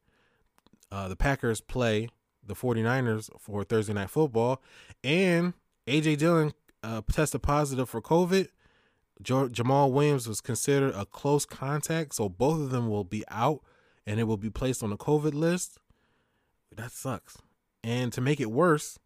Uh, 0.91 1.09
the 1.09 1.17
Packers 1.17 1.61
play 1.61 2.09
the 2.45 2.55
49ers 2.55 3.31
for 3.39 3.65
Thursday 3.65 3.93
night 3.93 4.11
football. 4.11 4.63
And 5.05 5.55
AJ 5.87 6.19
Dillon 6.19 6.53
uh, 6.83 7.03
tested 7.11 7.43
positive 7.43 7.89
for 7.89 8.03
COVID. 8.03 8.49
Jamaal 9.23 9.93
Williams 9.93 10.27
was 10.27 10.41
considered 10.41 10.95
a 10.95 11.05
close 11.05 11.45
contact, 11.45 12.15
so 12.15 12.29
both 12.29 12.61
of 12.61 12.71
them 12.71 12.89
will 12.89 13.05
be 13.05 13.25
out 13.29 13.61
and 14.07 14.19
it 14.19 14.25
will 14.25 14.37
be 14.37 14.51
placed 14.51 14.83
on 14.83 14.91
the 14.91 14.97
COVID 14.97 15.35
list. 15.35 15.79
That 16.75 16.91
sucks. 16.91 17.39
And 17.83 18.13
to 18.13 18.21
make 18.21 18.41
it 18.41 18.51
worse, 18.51 18.99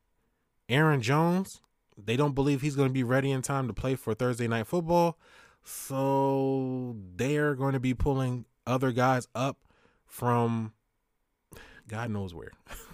Aaron 0.69 1.01
Jones, 1.01 1.61
they 1.97 2.17
don't 2.17 2.35
believe 2.35 2.61
he's 2.61 2.77
going 2.77 2.89
to 2.89 2.95
be 2.95 3.03
ready 3.03 3.31
in 3.31 3.43
time 3.43 3.67
to 3.67 3.75
play 3.75 3.95
for 3.95 4.15
Thursday 4.15 4.49
night 4.49 4.67
football. 4.67 5.19
So 5.63 6.97
they're 7.17 7.55
going 7.55 7.73
to 7.73 7.81
be 7.81 7.95
pulling 7.95 8.45
other 8.67 8.93
guys 8.93 9.29
up 9.35 9.59
from 10.07 10.73
God 11.89 12.11
knows 12.11 12.35
where. 12.35 12.53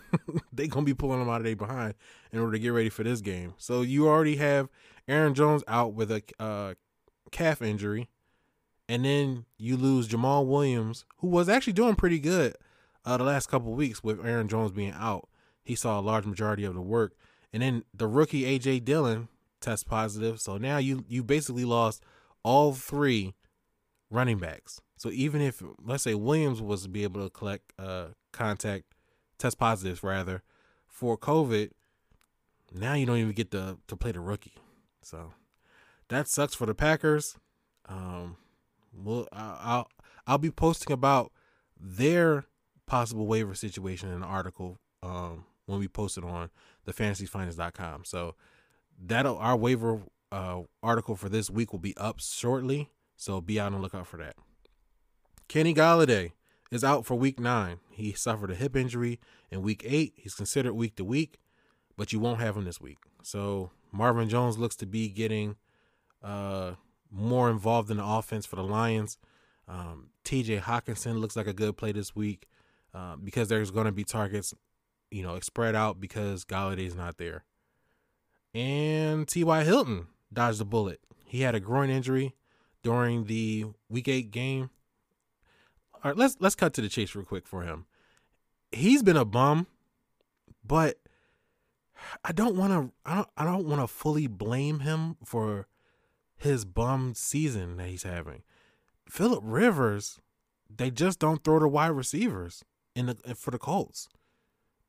they're 0.52 0.66
going 0.66 0.84
to 0.84 0.90
be 0.90 0.94
pulling 0.94 1.20
them 1.20 1.28
out 1.28 1.40
of 1.40 1.44
their 1.44 1.56
behind 1.56 1.94
in 2.32 2.40
order 2.40 2.52
to 2.52 2.58
get 2.58 2.70
ready 2.70 2.88
for 2.88 3.04
this 3.04 3.20
game. 3.20 3.54
So 3.58 3.82
you 3.82 4.08
already 4.08 4.36
have 4.36 4.68
Aaron 5.06 5.34
Jones 5.34 5.62
out 5.68 5.94
with 5.94 6.10
a 6.10 6.22
uh, 6.38 6.74
calf 7.30 7.62
injury. 7.62 8.08
And 8.88 9.04
then 9.04 9.44
you 9.56 9.76
lose 9.76 10.08
Jamaal 10.08 10.46
Williams, 10.46 11.04
who 11.18 11.28
was 11.28 11.48
actually 11.48 11.74
doing 11.74 11.94
pretty 11.94 12.18
good 12.18 12.56
uh, 13.04 13.16
the 13.16 13.24
last 13.24 13.46
couple 13.46 13.72
weeks 13.72 14.02
with 14.02 14.24
Aaron 14.24 14.48
Jones 14.48 14.72
being 14.72 14.92
out. 14.96 15.28
He 15.62 15.74
saw 15.74 16.00
a 16.00 16.02
large 16.02 16.26
majority 16.26 16.64
of 16.64 16.74
the 16.74 16.80
work. 16.80 17.14
And 17.52 17.62
then 17.62 17.84
the 17.94 18.08
rookie 18.08 18.42
AJ 18.42 18.84
Dillon 18.84 19.28
test 19.60 19.86
positive. 19.86 20.40
So 20.40 20.56
now 20.56 20.78
you 20.78 21.04
you 21.08 21.22
basically 21.22 21.64
lost 21.64 22.02
all 22.42 22.72
three 22.72 23.34
running 24.10 24.38
backs. 24.38 24.80
So 24.96 25.10
even 25.10 25.40
if 25.40 25.62
let's 25.82 26.02
say 26.02 26.14
Williams 26.14 26.60
was 26.60 26.82
to 26.82 26.88
be 26.88 27.04
able 27.04 27.22
to 27.22 27.30
collect 27.30 27.72
uh 27.78 28.08
contact 28.32 28.84
test 29.38 29.58
positives 29.58 30.02
rather 30.02 30.42
for 30.86 31.16
COVID, 31.16 31.70
now 32.72 32.94
you 32.94 33.06
don't 33.06 33.18
even 33.18 33.32
get 33.32 33.50
to 33.52 33.78
to 33.86 33.96
play 33.96 34.12
the 34.12 34.20
rookie. 34.20 34.54
So 35.02 35.32
that 36.10 36.28
sucks 36.28 36.54
for 36.54 36.66
the 36.66 36.74
Packers. 36.74 37.36
Um, 37.88 38.36
well, 38.92 39.26
I'll 39.32 39.88
I'll 40.26 40.38
be 40.38 40.50
posting 40.50 40.92
about 40.92 41.32
their 41.80 42.44
possible 42.86 43.26
waiver 43.26 43.54
situation 43.54 44.10
in 44.10 44.16
an 44.16 44.22
article 44.22 44.78
um, 45.02 45.44
when 45.66 45.78
we 45.78 45.88
post 45.88 46.18
it 46.18 46.24
on 46.24 46.50
the 46.84 46.92
fantasyfinest.com. 46.92 48.04
So 48.04 48.34
that 49.06 49.24
our 49.24 49.56
waiver 49.56 50.02
uh, 50.30 50.62
article 50.82 51.16
for 51.16 51.28
this 51.28 51.48
week 51.48 51.72
will 51.72 51.78
be 51.78 51.96
up 51.96 52.20
shortly. 52.20 52.90
So 53.16 53.40
be 53.40 53.58
on 53.58 53.72
the 53.72 53.78
lookout 53.78 54.06
for 54.06 54.16
that. 54.18 54.34
Kenny 55.48 55.74
Golladay 55.74 56.32
is 56.70 56.84
out 56.84 57.06
for 57.06 57.14
week 57.14 57.38
nine. 57.38 57.78
He 57.90 58.12
suffered 58.12 58.50
a 58.50 58.54
hip 58.54 58.76
injury 58.76 59.20
in 59.50 59.62
week 59.62 59.82
eight. 59.86 60.14
He's 60.16 60.34
considered 60.34 60.74
week 60.74 60.96
to 60.96 61.04
week, 61.04 61.38
but 61.96 62.12
you 62.12 62.18
won't 62.18 62.40
have 62.40 62.56
him 62.56 62.64
this 62.64 62.80
week. 62.80 62.98
So 63.22 63.70
Marvin 63.92 64.28
Jones 64.28 64.58
looks 64.58 64.76
to 64.76 64.86
be 64.86 65.08
getting 65.08 65.56
uh, 66.22 66.72
more 67.10 67.50
involved 67.50 67.90
in 67.90 67.96
the 67.96 68.04
offense 68.04 68.46
for 68.46 68.56
the 68.56 68.62
Lions. 68.62 69.18
Um, 69.68 70.10
TJ 70.24 70.62
Hockenson 70.62 71.20
looks 71.20 71.36
like 71.36 71.46
a 71.46 71.52
good 71.52 71.76
play 71.76 71.92
this 71.92 72.14
week 72.14 72.46
uh, 72.94 73.16
because 73.16 73.48
there's 73.48 73.70
going 73.70 73.86
to 73.86 73.92
be 73.92 74.04
targets, 74.04 74.52
you 75.10 75.22
know, 75.22 75.38
spread 75.40 75.74
out 75.74 76.00
because 76.00 76.44
Golladay's 76.44 76.96
not 76.96 77.18
there. 77.18 77.44
And 78.52 79.28
T.Y. 79.28 79.64
Hilton 79.64 80.08
dodged 80.32 80.60
a 80.60 80.64
bullet. 80.64 81.00
He 81.24 81.42
had 81.42 81.54
a 81.54 81.60
groin 81.60 81.90
injury 81.90 82.34
during 82.82 83.24
the 83.24 83.66
Week 83.88 84.08
Eight 84.08 84.30
game. 84.30 84.70
All 85.94 86.10
right, 86.10 86.16
let's 86.16 86.36
let's 86.40 86.54
cut 86.54 86.72
to 86.74 86.80
the 86.80 86.88
chase 86.88 87.14
real 87.14 87.24
quick 87.24 87.46
for 87.46 87.62
him. 87.62 87.86
He's 88.72 89.02
been 89.02 89.16
a 89.16 89.24
bum, 89.24 89.66
but 90.64 90.98
I 92.24 92.32
don't 92.32 92.56
want 92.56 92.72
to. 92.72 92.92
I 93.04 93.16
don't. 93.16 93.28
I 93.36 93.44
don't 93.44 93.66
want 93.68 93.80
to 93.80 93.86
fully 93.86 94.26
blame 94.26 94.80
him 94.80 95.16
for 95.24 95.68
his 96.40 96.64
bum 96.64 97.14
season 97.14 97.76
that 97.76 97.88
he's 97.88 98.02
having. 98.02 98.42
Philip 99.08 99.42
Rivers, 99.44 100.20
they 100.74 100.90
just 100.90 101.18
don't 101.18 101.44
throw 101.44 101.58
the 101.58 101.68
wide 101.68 101.88
receivers 101.88 102.64
in 102.96 103.06
the 103.06 103.14
for 103.34 103.50
the 103.50 103.58
Colts. 103.58 104.08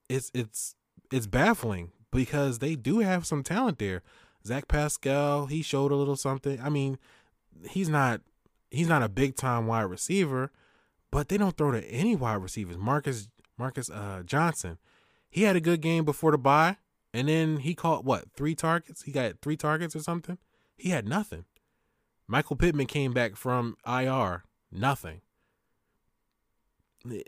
It's 0.09 0.31
it's 0.33 0.75
it's 1.11 1.27
baffling 1.27 1.91
because 2.09 2.59
they 2.59 2.75
do 2.75 2.99
have 2.99 3.25
some 3.25 3.43
talent 3.43 3.79
there. 3.79 4.01
Zach 4.45 4.69
Pascal, 4.69 5.47
he 5.47 5.61
showed 5.61 5.91
a 5.91 5.95
little 5.95 6.15
something. 6.15 6.59
I 6.61 6.69
mean, 6.69 6.97
he's 7.69 7.89
not 7.89 8.21
he's 8.69 8.87
not 8.87 9.03
a 9.03 9.09
big 9.09 9.35
time 9.35 9.67
wide 9.67 9.83
receiver, 9.83 10.51
but 11.11 11.27
they 11.27 11.37
don't 11.37 11.57
throw 11.57 11.71
to 11.71 11.83
any 11.85 12.15
wide 12.15 12.35
receivers. 12.41 12.77
Marcus 12.77 13.27
Marcus 13.57 13.89
uh, 13.89 14.23
Johnson, 14.25 14.77
he 15.29 15.43
had 15.43 15.57
a 15.57 15.61
good 15.61 15.81
game 15.81 16.05
before 16.05 16.31
the 16.31 16.37
bye, 16.37 16.77
and 17.13 17.27
then 17.27 17.57
he 17.57 17.75
caught 17.75 18.05
what 18.05 18.31
three 18.37 18.55
targets? 18.55 19.03
He 19.03 19.11
got 19.11 19.41
three 19.41 19.57
targets 19.57 19.97
or 19.97 19.99
something. 19.99 20.37
He 20.81 20.89
had 20.89 21.07
nothing. 21.07 21.45
Michael 22.27 22.55
Pittman 22.55 22.87
came 22.87 23.13
back 23.13 23.35
from 23.35 23.77
IR, 23.85 24.45
nothing. 24.71 25.21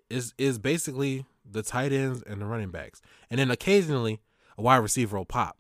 Is 0.09 0.33
is 0.39 0.57
basically 0.57 1.27
the 1.45 1.61
tight 1.61 1.91
ends 1.91 2.23
and 2.23 2.41
the 2.41 2.47
running 2.47 2.71
backs, 2.71 2.99
and 3.29 3.39
then 3.39 3.51
occasionally 3.51 4.21
a 4.57 4.63
wide 4.63 4.77
receiver 4.77 5.17
will 5.17 5.25
pop, 5.25 5.59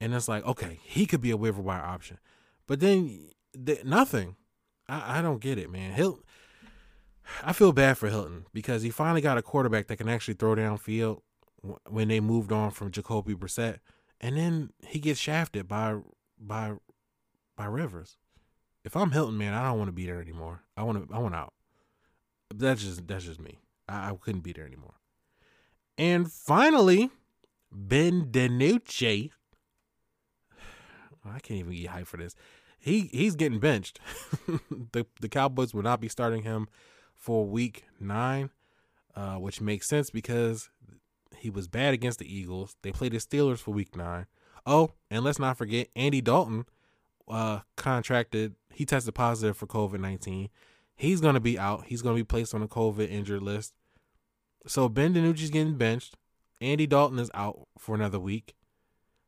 and 0.00 0.14
it's 0.14 0.26
like 0.26 0.42
okay, 0.46 0.80
he 0.82 1.04
could 1.04 1.20
be 1.20 1.30
a 1.30 1.36
waiver 1.36 1.60
wire 1.60 1.82
option, 1.82 2.18
but 2.66 2.80
then 2.80 3.28
th- 3.66 3.84
nothing. 3.84 4.36
I, 4.88 5.18
I 5.18 5.22
don't 5.22 5.42
get 5.42 5.58
it, 5.58 5.70
man. 5.70 5.92
Hilton, 5.92 6.24
I 7.42 7.52
feel 7.52 7.72
bad 7.72 7.98
for 7.98 8.08
Hilton 8.08 8.46
because 8.54 8.80
he 8.82 8.90
finally 8.90 9.20
got 9.20 9.36
a 9.36 9.42
quarterback 9.42 9.88
that 9.88 9.98
can 9.98 10.08
actually 10.08 10.34
throw 10.34 10.54
downfield 10.54 11.20
when 11.90 12.08
they 12.08 12.20
moved 12.20 12.52
on 12.52 12.70
from 12.70 12.90
Jacoby 12.90 13.34
Brissett, 13.34 13.80
and 14.18 14.38
then 14.38 14.70
he 14.86 14.98
gets 14.98 15.20
shafted 15.20 15.68
by 15.68 15.98
by 16.38 16.74
by 17.58 17.66
Rivers. 17.66 18.16
If 18.84 18.96
I'm 18.96 19.10
Hilton, 19.10 19.36
man, 19.36 19.52
I 19.52 19.64
don't 19.64 19.78
want 19.78 19.88
to 19.88 19.92
be 19.92 20.06
there 20.06 20.22
anymore. 20.22 20.62
I 20.76 20.84
want 20.84 21.08
to 21.08 21.14
I 21.14 21.18
want 21.18 21.34
out. 21.34 21.52
That's 22.54 22.82
just 22.82 23.06
that's 23.06 23.26
just 23.26 23.40
me. 23.40 23.58
I, 23.86 24.10
I 24.10 24.12
couldn't 24.18 24.40
be 24.40 24.54
there 24.54 24.64
anymore. 24.64 24.94
And 25.98 26.32
finally, 26.32 27.10
Ben 27.70 28.26
DiNucci. 28.30 29.32
I 31.26 31.38
can't 31.40 31.60
even 31.60 31.72
get 31.72 31.90
hyped 31.90 32.06
for 32.06 32.16
this. 32.16 32.34
He 32.78 33.10
he's 33.12 33.34
getting 33.34 33.58
benched. 33.58 33.98
the 34.92 35.04
the 35.20 35.28
Cowboys 35.28 35.74
will 35.74 35.82
not 35.82 36.00
be 36.00 36.08
starting 36.08 36.44
him 36.44 36.68
for 37.14 37.44
week 37.44 37.84
nine, 38.00 38.50
uh, 39.16 39.34
which 39.34 39.60
makes 39.60 39.88
sense 39.88 40.10
because 40.10 40.70
he 41.36 41.50
was 41.50 41.66
bad 41.66 41.92
against 41.92 42.20
the 42.20 42.32
Eagles. 42.32 42.76
They 42.82 42.92
played 42.92 43.12
the 43.12 43.18
Steelers 43.18 43.58
for 43.58 43.72
week 43.72 43.96
nine. 43.96 44.26
Oh, 44.64 44.92
and 45.10 45.24
let's 45.24 45.40
not 45.40 45.58
forget 45.58 45.88
Andy 45.96 46.20
Dalton 46.20 46.64
uh, 47.30 47.60
contracted. 47.76 48.54
He 48.72 48.84
tested 48.84 49.14
positive 49.14 49.56
for 49.56 49.66
COVID 49.66 50.00
nineteen. 50.00 50.48
He's 50.94 51.20
gonna 51.20 51.40
be 51.40 51.58
out. 51.58 51.84
He's 51.86 52.02
gonna 52.02 52.16
be 52.16 52.24
placed 52.24 52.54
on 52.54 52.60
the 52.60 52.68
COVID 52.68 53.10
injured 53.10 53.42
list. 53.42 53.74
So 54.66 54.88
Ben 54.88 55.14
DiNucci's 55.14 55.50
getting 55.50 55.76
benched. 55.76 56.16
Andy 56.60 56.86
Dalton 56.86 57.18
is 57.18 57.30
out 57.34 57.68
for 57.78 57.94
another 57.94 58.18
week. 58.18 58.54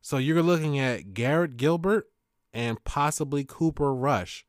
So 0.03 0.19
you're 0.19 0.43
looking 0.43 0.79
at 0.79 1.15
Garrett 1.15 1.57
Gilbert 1.57 2.11
and 2.53 2.83
possibly 2.85 3.45
Cooper 3.45 3.95
Rush 3.95 4.45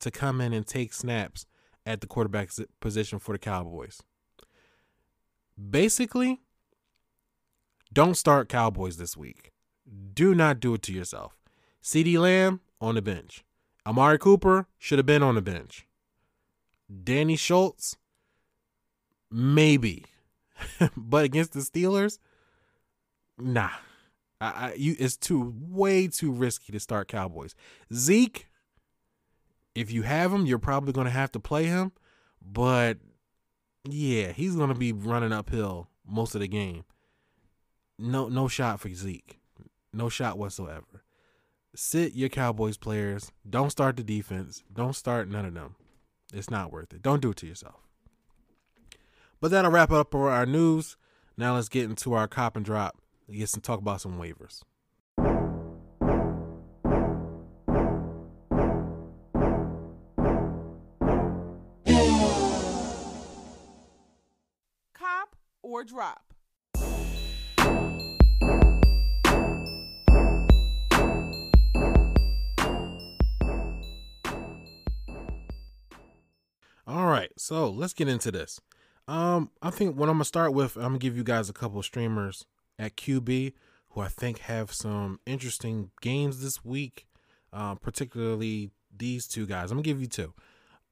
to 0.00 0.10
come 0.10 0.40
in 0.40 0.52
and 0.52 0.66
take 0.66 0.92
snaps 0.92 1.46
at 1.84 2.00
the 2.00 2.06
quarterback 2.06 2.50
position 2.80 3.18
for 3.18 3.32
the 3.32 3.38
Cowboys. 3.38 4.00
Basically, 5.70 6.40
don't 7.92 8.16
start 8.16 8.48
Cowboys 8.48 8.96
this 8.96 9.16
week. 9.16 9.52
Do 10.14 10.34
not 10.34 10.60
do 10.60 10.74
it 10.74 10.82
to 10.82 10.92
yourself. 10.92 11.36
CeeDee 11.82 12.18
Lamb 12.18 12.60
on 12.82 12.96
the 12.96 13.02
bench. 13.02 13.44
Amari 13.86 14.18
Cooper 14.18 14.66
should 14.78 14.98
have 14.98 15.06
been 15.06 15.22
on 15.22 15.36
the 15.36 15.42
bench. 15.42 15.86
Danny 17.02 17.36
Schultz, 17.36 17.96
maybe. 19.30 20.04
but 20.96 21.24
against 21.24 21.52
the 21.52 21.60
Steelers, 21.60 22.18
nah. 23.38 23.70
I, 24.40 24.46
I, 24.46 24.74
you, 24.76 24.96
it's 24.98 25.16
too 25.16 25.54
way 25.60 26.08
too 26.08 26.32
risky 26.32 26.72
to 26.72 26.80
start 26.80 27.08
Cowboys. 27.08 27.54
Zeke, 27.94 28.48
if 29.74 29.90
you 29.90 30.02
have 30.02 30.32
him, 30.32 30.44
you're 30.44 30.58
probably 30.58 30.92
going 30.92 31.06
to 31.06 31.12
have 31.12 31.32
to 31.32 31.40
play 31.40 31.64
him, 31.64 31.92
but 32.44 32.98
yeah, 33.88 34.32
he's 34.32 34.56
going 34.56 34.68
to 34.68 34.74
be 34.74 34.92
running 34.92 35.32
uphill 35.32 35.88
most 36.06 36.34
of 36.34 36.40
the 36.40 36.48
game. 36.48 36.84
No, 37.98 38.28
no 38.28 38.48
shot 38.48 38.80
for 38.80 38.92
Zeke. 38.92 39.38
No 39.92 40.08
shot 40.08 40.38
whatsoever. 40.38 41.01
Sit 41.74 42.12
your 42.12 42.28
Cowboys 42.28 42.76
players. 42.76 43.32
Don't 43.48 43.70
start 43.70 43.96
the 43.96 44.02
defense. 44.02 44.62
Don't 44.70 44.94
start 44.94 45.26
none 45.28 45.46
of 45.46 45.54
them. 45.54 45.76
It's 46.30 46.50
not 46.50 46.70
worth 46.70 46.92
it. 46.92 47.00
Don't 47.00 47.22
do 47.22 47.30
it 47.30 47.38
to 47.38 47.46
yourself. 47.46 47.80
But 49.40 49.50
that'll 49.50 49.70
wrap 49.70 49.90
up 49.90 50.14
our 50.14 50.44
news. 50.44 50.98
Now 51.38 51.54
let's 51.54 51.70
get 51.70 51.84
into 51.84 52.12
our 52.12 52.28
cop 52.28 52.56
and 52.56 52.64
drop. 52.64 52.98
Let's 53.26 53.38
get 53.38 53.48
some 53.48 53.62
talk 53.62 53.80
about 53.80 54.02
some 54.02 54.18
waivers. 54.18 54.62
Cop 64.92 65.36
or 65.62 65.84
drop. 65.84 66.31
All 76.92 77.06
right, 77.06 77.32
so 77.38 77.70
let's 77.70 77.94
get 77.94 78.06
into 78.06 78.30
this. 78.30 78.60
Um, 79.08 79.50
I 79.62 79.70
think 79.70 79.96
what 79.96 80.10
I'm 80.10 80.16
gonna 80.16 80.26
start 80.26 80.52
with, 80.52 80.76
I'm 80.76 80.82
gonna 80.82 80.98
give 80.98 81.16
you 81.16 81.24
guys 81.24 81.48
a 81.48 81.54
couple 81.54 81.78
of 81.78 81.86
streamers 81.86 82.44
at 82.78 82.96
QB 82.96 83.54
who 83.92 84.02
I 84.02 84.08
think 84.08 84.40
have 84.40 84.74
some 84.74 85.18
interesting 85.24 85.90
games 86.02 86.42
this 86.42 86.62
week. 86.66 87.06
Uh, 87.50 87.76
particularly 87.76 88.72
these 88.94 89.26
two 89.26 89.46
guys. 89.46 89.70
I'm 89.70 89.78
gonna 89.78 89.84
give 89.84 90.02
you 90.02 90.06
two. 90.06 90.34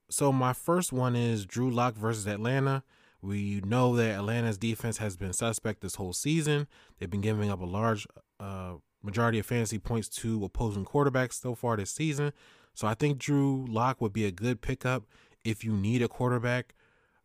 So 0.08 0.32
my 0.32 0.54
first 0.54 0.90
one 0.90 1.14
is 1.14 1.44
Drew 1.44 1.70
Lock 1.70 1.96
versus 1.96 2.26
Atlanta. 2.26 2.82
We 3.20 3.60
know 3.66 3.94
that 3.96 4.18
Atlanta's 4.18 4.56
defense 4.56 4.96
has 4.96 5.18
been 5.18 5.34
suspect 5.34 5.82
this 5.82 5.96
whole 5.96 6.14
season. 6.14 6.66
They've 6.98 7.10
been 7.10 7.20
giving 7.20 7.50
up 7.50 7.60
a 7.60 7.66
large 7.66 8.06
uh, 8.38 8.76
majority 9.02 9.38
of 9.38 9.44
fantasy 9.44 9.78
points 9.78 10.08
to 10.20 10.46
opposing 10.46 10.86
quarterbacks 10.86 11.34
so 11.34 11.54
far 11.54 11.76
this 11.76 11.90
season. 11.90 12.32
So 12.72 12.86
I 12.86 12.94
think 12.94 13.18
Drew 13.18 13.66
Lock 13.68 14.00
would 14.00 14.14
be 14.14 14.24
a 14.24 14.30
good 14.30 14.62
pickup 14.62 15.04
if 15.44 15.64
you 15.64 15.72
need 15.72 16.02
a 16.02 16.08
quarterback 16.08 16.74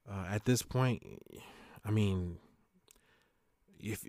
uh, 0.10 0.26
at 0.30 0.46
this 0.46 0.62
point. 0.62 1.04
I 1.84 1.92
mean, 1.92 2.38
if 3.80 4.04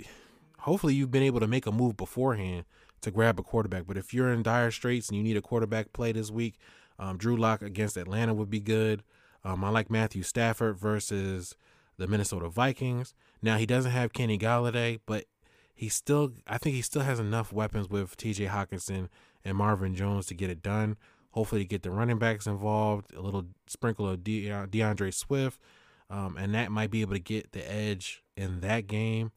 hopefully 0.61 0.95
you've 0.95 1.11
been 1.11 1.23
able 1.23 1.41
to 1.41 1.47
make 1.47 1.67
a 1.67 1.73
move 1.73 1.97
beforehand 1.97 2.65
to 3.03 3.11
grab 3.11 3.39
a 3.39 3.43
quarterback, 3.43 3.87
but 3.87 3.97
if 3.97 4.15
you're 4.15 4.33
in 4.33 4.43
dire 4.43 4.71
straits 4.71 5.09
and 5.09 5.17
you 5.17 5.23
need 5.23 5.37
a 5.37 5.43
quarterback 5.43 5.93
play 5.93 6.13
this 6.13 6.31
week, 6.31 6.55
um, 6.99 7.19
Drew 7.19 7.37
Lock 7.37 7.63
against 7.63 7.97
Atlanta 7.97 8.35
would 8.35 8.51
be 8.51 8.61
good. 8.61 9.03
Um, 9.45 9.63
I 9.63 9.69
like 9.69 9.91
Matthew 9.91 10.23
Stafford 10.23 10.79
versus 10.79 11.55
the 11.99 12.07
Minnesota 12.07 12.49
Vikings. 12.49 13.15
Now 13.43 13.59
he 13.59 13.67
doesn't 13.67 13.93
have 13.93 14.13
Kenny 14.13 14.39
Golladay, 14.39 15.01
but 15.07 15.27
he 15.75 15.89
still 15.89 16.33
I 16.47 16.59
think 16.59 16.75
he 16.75 16.83
still 16.83 17.03
has 17.03 17.21
enough 17.21 17.53
weapons 17.53 17.89
with 17.89 18.17
TJ 18.17 18.49
Hockenson 18.49 19.09
and 19.45 19.57
Marvin 19.57 19.95
Jones 19.95 20.27
to 20.27 20.35
get 20.35 20.51
it 20.51 20.63
done. 20.63 20.97
Hopefully, 21.37 21.61
to 21.61 21.69
get 21.69 21.83
the 21.83 21.91
running 21.91 22.19
backs 22.19 22.47
involved, 22.47 23.13
a 23.15 23.21
little 23.21 23.45
sprinkle 23.67 24.09
of 24.09 24.25
De- 24.25 24.49
D'Andre 24.69 25.11
Swift, 25.11 25.61
um, 26.09 26.39
and 26.39 26.55
that 26.55 26.73
might 26.73 26.91
be 26.91 27.03
able 27.03 27.13
to 27.13 27.19
get 27.21 27.53
the 27.53 27.71
edge 27.71 28.23
in 28.39 28.61
that 28.61 28.87
game. 28.87 29.33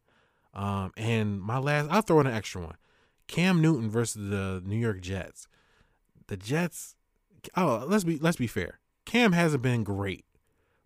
Um, 0.53 0.93
and 0.95 1.41
my 1.41 1.57
last, 1.57 1.89
I'll 1.91 2.01
throw 2.01 2.21
in 2.21 2.27
an 2.27 2.33
extra 2.33 2.61
one: 2.61 2.77
Cam 3.27 3.61
Newton 3.61 3.89
versus 3.89 4.29
the 4.29 4.63
New 4.65 4.77
York 4.77 5.01
Jets. 5.01 5.49
The 6.27 6.37
Jets. 6.37 6.95
Oh, 7.57 7.83
let's 7.85 8.05
be 8.05 8.17
let's 8.17 8.37
be 8.37 8.47
fair. 8.47 8.79
Cam 9.03 9.33
hasn't 9.33 9.61
been 9.61 9.83
great, 9.83 10.23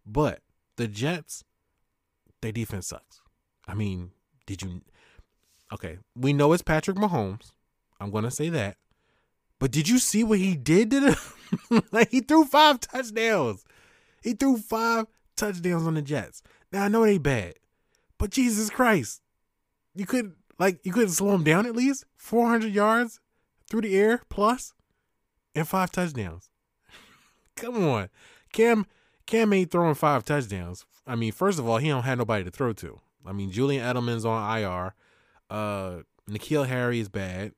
but 0.07 0.39
the 0.77 0.87
Jets, 0.87 1.43
their 2.41 2.51
defense 2.51 2.87
sucks. 2.87 3.21
I 3.67 3.75
mean, 3.75 4.09
did 4.47 4.63
you? 4.63 4.81
Okay, 5.71 5.99
we 6.15 6.33
know 6.33 6.53
it's 6.53 6.63
Patrick 6.63 6.97
Mahomes. 6.97 7.51
I'm 7.99 8.09
gonna 8.09 8.31
say 8.31 8.49
that. 8.49 8.77
But 9.63 9.71
did 9.71 9.87
you 9.87 9.97
see 9.97 10.25
what 10.25 10.39
he 10.39 10.57
did 10.57 10.91
to 10.91 10.99
them? 10.99 11.83
like 11.93 12.11
he 12.11 12.19
threw 12.19 12.43
five 12.43 12.81
touchdowns. 12.81 13.63
He 14.21 14.33
threw 14.33 14.57
five 14.57 15.05
touchdowns 15.37 15.87
on 15.87 15.93
the 15.93 16.01
Jets. 16.01 16.43
Now 16.73 16.83
I 16.83 16.87
know 16.89 17.05
they 17.05 17.17
bad, 17.17 17.53
but 18.17 18.29
Jesus 18.29 18.69
Christ, 18.69 19.21
you 19.95 20.05
couldn't 20.05 20.35
like 20.59 20.81
you 20.83 20.91
couldn't 20.91 21.11
slow 21.11 21.33
him 21.33 21.45
down 21.45 21.65
at 21.65 21.77
least 21.77 22.03
400 22.17 22.73
yards 22.73 23.21
through 23.69 23.83
the 23.83 23.95
air 23.97 24.23
plus 24.27 24.73
and 25.55 25.65
five 25.65 25.91
touchdowns. 25.91 26.49
Come 27.55 27.87
on, 27.87 28.09
Cam. 28.51 28.85
Cam 29.25 29.53
ain't 29.53 29.71
throwing 29.71 29.95
five 29.95 30.25
touchdowns. 30.25 30.85
I 31.07 31.15
mean, 31.15 31.31
first 31.31 31.57
of 31.57 31.69
all, 31.69 31.77
he 31.77 31.87
don't 31.87 32.03
have 32.03 32.17
nobody 32.17 32.43
to 32.43 32.51
throw 32.51 32.73
to. 32.73 32.99
I 33.25 33.31
mean, 33.31 33.49
Julian 33.49 33.85
Edelman's 33.85 34.25
on 34.25 34.57
IR. 34.59 34.93
Uh, 35.49 36.01
N'Keal 36.29 36.67
Harry 36.67 36.99
is 36.99 37.07
bad. 37.07 37.53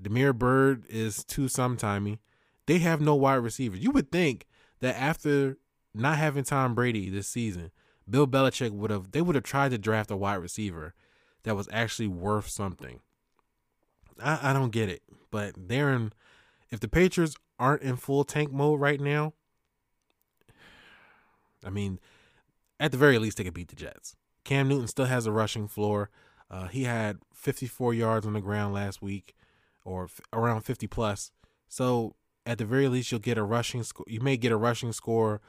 Damiere 0.00 0.32
Byrd 0.32 0.84
is 0.88 1.24
too 1.24 1.46
sometimey. 1.46 2.18
They 2.66 2.78
have 2.78 3.00
no 3.00 3.14
wide 3.14 3.36
receivers. 3.36 3.80
You 3.80 3.90
would 3.92 4.12
think 4.12 4.46
that 4.80 5.00
after 5.00 5.58
not 5.94 6.18
having 6.18 6.44
Tom 6.44 6.74
Brady 6.74 7.10
this 7.10 7.28
season, 7.28 7.70
Bill 8.08 8.26
Belichick 8.26 8.70
would 8.70 8.90
have 8.90 9.10
they 9.12 9.22
would 9.22 9.34
have 9.34 9.44
tried 9.44 9.70
to 9.72 9.78
draft 9.78 10.10
a 10.10 10.16
wide 10.16 10.36
receiver 10.36 10.94
that 11.42 11.56
was 11.56 11.68
actually 11.72 12.08
worth 12.08 12.48
something. 12.48 13.00
I, 14.22 14.50
I 14.50 14.52
don't 14.52 14.70
get 14.70 14.88
it. 14.88 15.02
But 15.30 15.54
they're 15.56 15.92
in 15.92 16.12
if 16.70 16.80
the 16.80 16.88
Patriots 16.88 17.34
aren't 17.58 17.82
in 17.82 17.96
full 17.96 18.24
tank 18.24 18.52
mode 18.52 18.80
right 18.80 19.00
now, 19.00 19.34
I 21.64 21.70
mean, 21.70 21.98
at 22.78 22.92
the 22.92 22.98
very 22.98 23.18
least 23.18 23.38
they 23.38 23.44
could 23.44 23.54
beat 23.54 23.68
the 23.68 23.76
Jets. 23.76 24.14
Cam 24.44 24.68
Newton 24.68 24.86
still 24.86 25.06
has 25.06 25.26
a 25.26 25.32
rushing 25.32 25.68
floor. 25.68 26.10
Uh, 26.50 26.68
he 26.68 26.84
had 26.84 27.18
54 27.34 27.92
yards 27.92 28.26
on 28.26 28.32
the 28.32 28.40
ground 28.40 28.72
last 28.72 29.02
week 29.02 29.34
or 29.88 30.04
f- 30.04 30.20
around 30.32 30.62
50 30.62 30.86
plus. 30.86 31.32
So 31.68 32.14
at 32.44 32.58
the 32.58 32.64
very 32.64 32.88
least, 32.88 33.10
you'll 33.10 33.20
get 33.20 33.38
a 33.38 33.42
rushing 33.42 33.82
score. 33.82 34.06
You 34.08 34.20
may 34.20 34.36
get 34.36 34.52
a 34.52 34.56
rushing 34.56 34.92
score, 34.92 35.40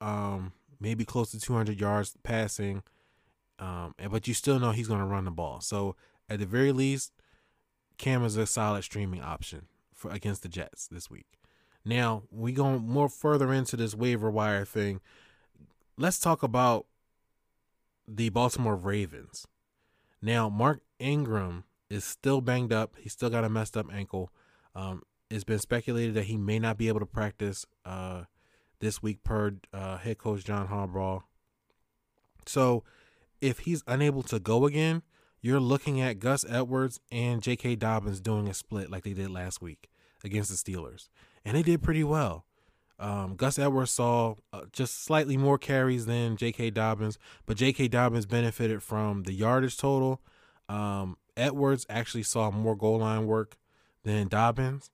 um, 0.00 0.52
maybe 0.80 1.04
close 1.04 1.30
to 1.30 1.40
200 1.40 1.80
yards 1.80 2.14
passing, 2.22 2.82
um, 3.58 3.94
but 4.10 4.26
you 4.28 4.34
still 4.34 4.58
know 4.58 4.72
he's 4.72 4.88
going 4.88 5.00
to 5.00 5.06
run 5.06 5.24
the 5.24 5.30
ball. 5.30 5.60
So 5.60 5.96
at 6.28 6.40
the 6.40 6.46
very 6.46 6.72
least, 6.72 7.12
Cam 7.96 8.24
is 8.24 8.36
a 8.36 8.46
solid 8.46 8.82
streaming 8.82 9.22
option 9.22 9.66
for 9.94 10.10
against 10.10 10.42
the 10.42 10.48
Jets 10.48 10.86
this 10.86 11.10
week. 11.10 11.26
Now 11.84 12.24
we 12.30 12.52
go 12.52 12.78
more 12.78 13.08
further 13.08 13.52
into 13.52 13.76
this 13.76 13.94
waiver 13.94 14.30
wire 14.30 14.64
thing. 14.64 15.00
Let's 15.96 16.20
talk 16.20 16.42
about 16.42 16.86
the 18.06 18.28
Baltimore 18.28 18.76
Ravens. 18.76 19.46
Now, 20.22 20.48
Mark 20.48 20.80
Ingram 20.98 21.64
is 21.90 22.04
still 22.04 22.40
banged 22.40 22.72
up. 22.72 22.94
He's 22.98 23.12
still 23.12 23.30
got 23.30 23.44
a 23.44 23.48
messed 23.48 23.76
up 23.76 23.86
ankle. 23.92 24.30
Um, 24.74 25.02
it's 25.30 25.44
been 25.44 25.58
speculated 25.58 26.14
that 26.14 26.24
he 26.24 26.36
may 26.36 26.58
not 26.58 26.78
be 26.78 26.88
able 26.88 27.00
to 27.00 27.06
practice 27.06 27.66
uh, 27.84 28.24
this 28.80 29.02
week 29.02 29.22
per 29.24 29.56
uh, 29.72 29.98
head 29.98 30.18
coach 30.18 30.44
John 30.44 30.68
Harbaugh. 30.68 31.22
So, 32.46 32.84
if 33.40 33.60
he's 33.60 33.84
unable 33.86 34.22
to 34.24 34.40
go 34.40 34.66
again, 34.66 35.02
you're 35.40 35.60
looking 35.60 36.00
at 36.00 36.18
Gus 36.18 36.44
Edwards 36.48 36.98
and 37.12 37.42
J.K. 37.42 37.76
Dobbins 37.76 38.20
doing 38.20 38.48
a 38.48 38.54
split 38.54 38.90
like 38.90 39.04
they 39.04 39.12
did 39.12 39.30
last 39.30 39.62
week 39.62 39.88
against 40.24 40.50
the 40.50 40.56
Steelers, 40.56 41.08
and 41.44 41.56
they 41.56 41.62
did 41.62 41.82
pretty 41.82 42.02
well. 42.02 42.46
Um, 42.98 43.36
Gus 43.36 43.58
Edwards 43.58 43.92
saw 43.92 44.34
uh, 44.52 44.62
just 44.72 45.04
slightly 45.04 45.36
more 45.36 45.58
carries 45.58 46.06
than 46.06 46.36
J.K. 46.36 46.70
Dobbins, 46.70 47.18
but 47.46 47.56
J.K. 47.56 47.88
Dobbins 47.88 48.26
benefited 48.26 48.82
from 48.82 49.22
the 49.22 49.32
yardage 49.32 49.76
total 49.76 50.20
um, 50.68 51.16
Edwards 51.38 51.86
actually 51.88 52.24
saw 52.24 52.50
more 52.50 52.76
goal 52.76 52.98
line 52.98 53.26
work 53.26 53.56
than 54.04 54.28
Dobbins. 54.28 54.90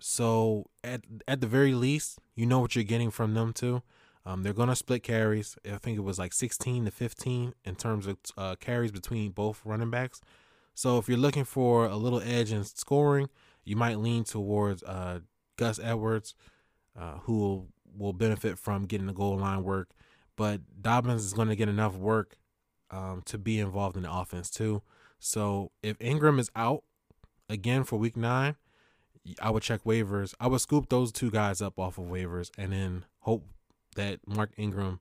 So 0.00 0.66
at 0.84 1.02
at 1.26 1.40
the 1.40 1.46
very 1.46 1.74
least, 1.74 2.18
you 2.34 2.46
know 2.46 2.60
what 2.60 2.74
you're 2.74 2.84
getting 2.84 3.10
from 3.10 3.34
them 3.34 3.52
too. 3.52 3.82
Um, 4.26 4.42
they're 4.42 4.52
gonna 4.52 4.76
split 4.76 5.02
carries. 5.02 5.56
I 5.64 5.78
think 5.78 5.96
it 5.96 6.02
was 6.02 6.18
like 6.18 6.32
16 6.32 6.84
to 6.84 6.90
15 6.90 7.54
in 7.64 7.76
terms 7.76 8.06
of 8.06 8.18
uh, 8.36 8.56
carries 8.56 8.92
between 8.92 9.30
both 9.30 9.62
running 9.64 9.90
backs. 9.90 10.20
So 10.74 10.98
if 10.98 11.08
you're 11.08 11.18
looking 11.18 11.44
for 11.44 11.86
a 11.86 11.96
little 11.96 12.20
edge 12.20 12.52
in 12.52 12.62
scoring, 12.62 13.28
you 13.64 13.74
might 13.74 13.98
lean 13.98 14.22
towards 14.22 14.84
uh, 14.84 15.20
Gus 15.56 15.80
Edwards, 15.82 16.36
uh, 16.96 17.18
who 17.22 17.38
will, 17.38 17.68
will 17.96 18.12
benefit 18.12 18.60
from 18.60 18.86
getting 18.86 19.08
the 19.08 19.12
goal 19.12 19.36
line 19.36 19.64
work. 19.64 19.90
But 20.36 20.60
Dobbins 20.80 21.24
is 21.24 21.32
going 21.32 21.48
to 21.48 21.56
get 21.56 21.68
enough 21.68 21.96
work 21.96 22.36
um, 22.92 23.22
to 23.26 23.38
be 23.38 23.58
involved 23.58 23.96
in 23.96 24.04
the 24.04 24.12
offense 24.12 24.50
too. 24.50 24.82
So 25.18 25.72
if 25.82 25.96
Ingram 26.00 26.38
is 26.38 26.50
out 26.54 26.84
again 27.48 27.84
for 27.84 27.96
week 27.96 28.16
nine, 28.16 28.56
I 29.40 29.50
would 29.50 29.62
check 29.62 29.84
waivers. 29.84 30.34
I 30.40 30.46
would 30.46 30.60
scoop 30.60 30.88
those 30.88 31.12
two 31.12 31.30
guys 31.30 31.60
up 31.60 31.78
off 31.78 31.98
of 31.98 32.04
waivers 32.04 32.50
and 32.56 32.72
then 32.72 33.04
hope 33.20 33.44
that 33.96 34.20
Mark 34.26 34.50
Ingram, 34.56 35.00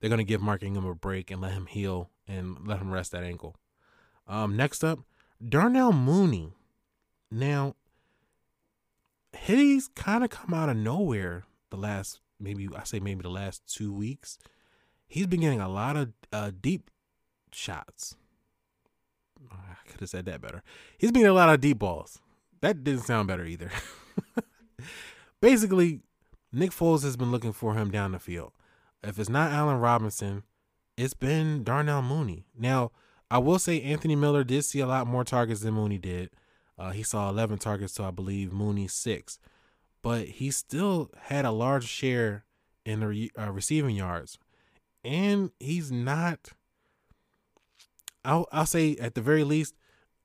they're 0.00 0.10
going 0.10 0.18
to 0.18 0.24
give 0.24 0.40
Mark 0.40 0.62
Ingram 0.62 0.86
a 0.86 0.94
break 0.94 1.30
and 1.30 1.40
let 1.40 1.52
him 1.52 1.66
heal 1.66 2.10
and 2.26 2.66
let 2.66 2.80
him 2.80 2.90
rest 2.90 3.12
that 3.12 3.22
ankle. 3.22 3.56
Um, 4.26 4.56
next 4.56 4.82
up, 4.84 5.00
Darnell 5.46 5.92
Mooney. 5.92 6.52
Now, 7.30 7.76
he's 9.36 9.88
kind 9.88 10.24
of 10.24 10.30
come 10.30 10.54
out 10.54 10.68
of 10.68 10.76
nowhere 10.76 11.44
the 11.70 11.76
last, 11.76 12.20
maybe, 12.40 12.68
I 12.74 12.84
say 12.84 13.00
maybe 13.00 13.22
the 13.22 13.28
last 13.28 13.62
two 13.66 13.92
weeks. 13.92 14.38
He's 15.06 15.26
been 15.26 15.40
getting 15.40 15.60
a 15.60 15.68
lot 15.68 15.96
of 15.96 16.12
uh, 16.32 16.50
deep 16.60 16.90
shots. 17.52 18.16
I 19.50 19.88
could 19.88 20.00
have 20.00 20.10
said 20.10 20.26
that 20.26 20.40
better. 20.40 20.62
He's 20.98 21.12
been 21.12 21.26
a 21.26 21.32
lot 21.32 21.52
of 21.52 21.60
deep 21.60 21.78
balls. 21.78 22.20
That 22.60 22.84
didn't 22.84 23.02
sound 23.02 23.28
better 23.28 23.44
either. 23.44 23.70
Basically, 25.40 26.00
Nick 26.52 26.70
Foles 26.70 27.02
has 27.04 27.16
been 27.16 27.30
looking 27.30 27.52
for 27.52 27.74
him 27.74 27.90
down 27.90 28.12
the 28.12 28.18
field. 28.18 28.52
If 29.02 29.18
it's 29.18 29.28
not 29.28 29.52
Allen 29.52 29.78
Robinson, 29.78 30.42
it's 30.96 31.14
been 31.14 31.62
Darnell 31.62 32.02
Mooney. 32.02 32.46
Now, 32.58 32.90
I 33.30 33.38
will 33.38 33.58
say 33.58 33.80
Anthony 33.82 34.16
Miller 34.16 34.42
did 34.42 34.64
see 34.64 34.80
a 34.80 34.86
lot 34.86 35.06
more 35.06 35.24
targets 35.24 35.60
than 35.60 35.74
Mooney 35.74 35.98
did. 35.98 36.30
Uh, 36.78 36.90
he 36.90 37.02
saw 37.02 37.28
11 37.28 37.58
targets 37.58 37.94
to, 37.94 38.04
I 38.04 38.10
believe, 38.10 38.52
Mooney 38.52 38.88
six. 38.88 39.38
But 40.02 40.26
he 40.26 40.50
still 40.50 41.10
had 41.22 41.44
a 41.44 41.50
large 41.50 41.86
share 41.86 42.44
in 42.84 43.00
the 43.00 43.08
re- 43.08 43.30
uh, 43.38 43.50
receiving 43.52 43.94
yards. 43.94 44.38
And 45.04 45.50
he's 45.60 45.92
not 45.92 46.52
I'll 48.28 48.46
I'll 48.52 48.66
say 48.66 48.94
at 48.96 49.14
the 49.14 49.22
very 49.22 49.42
least, 49.42 49.74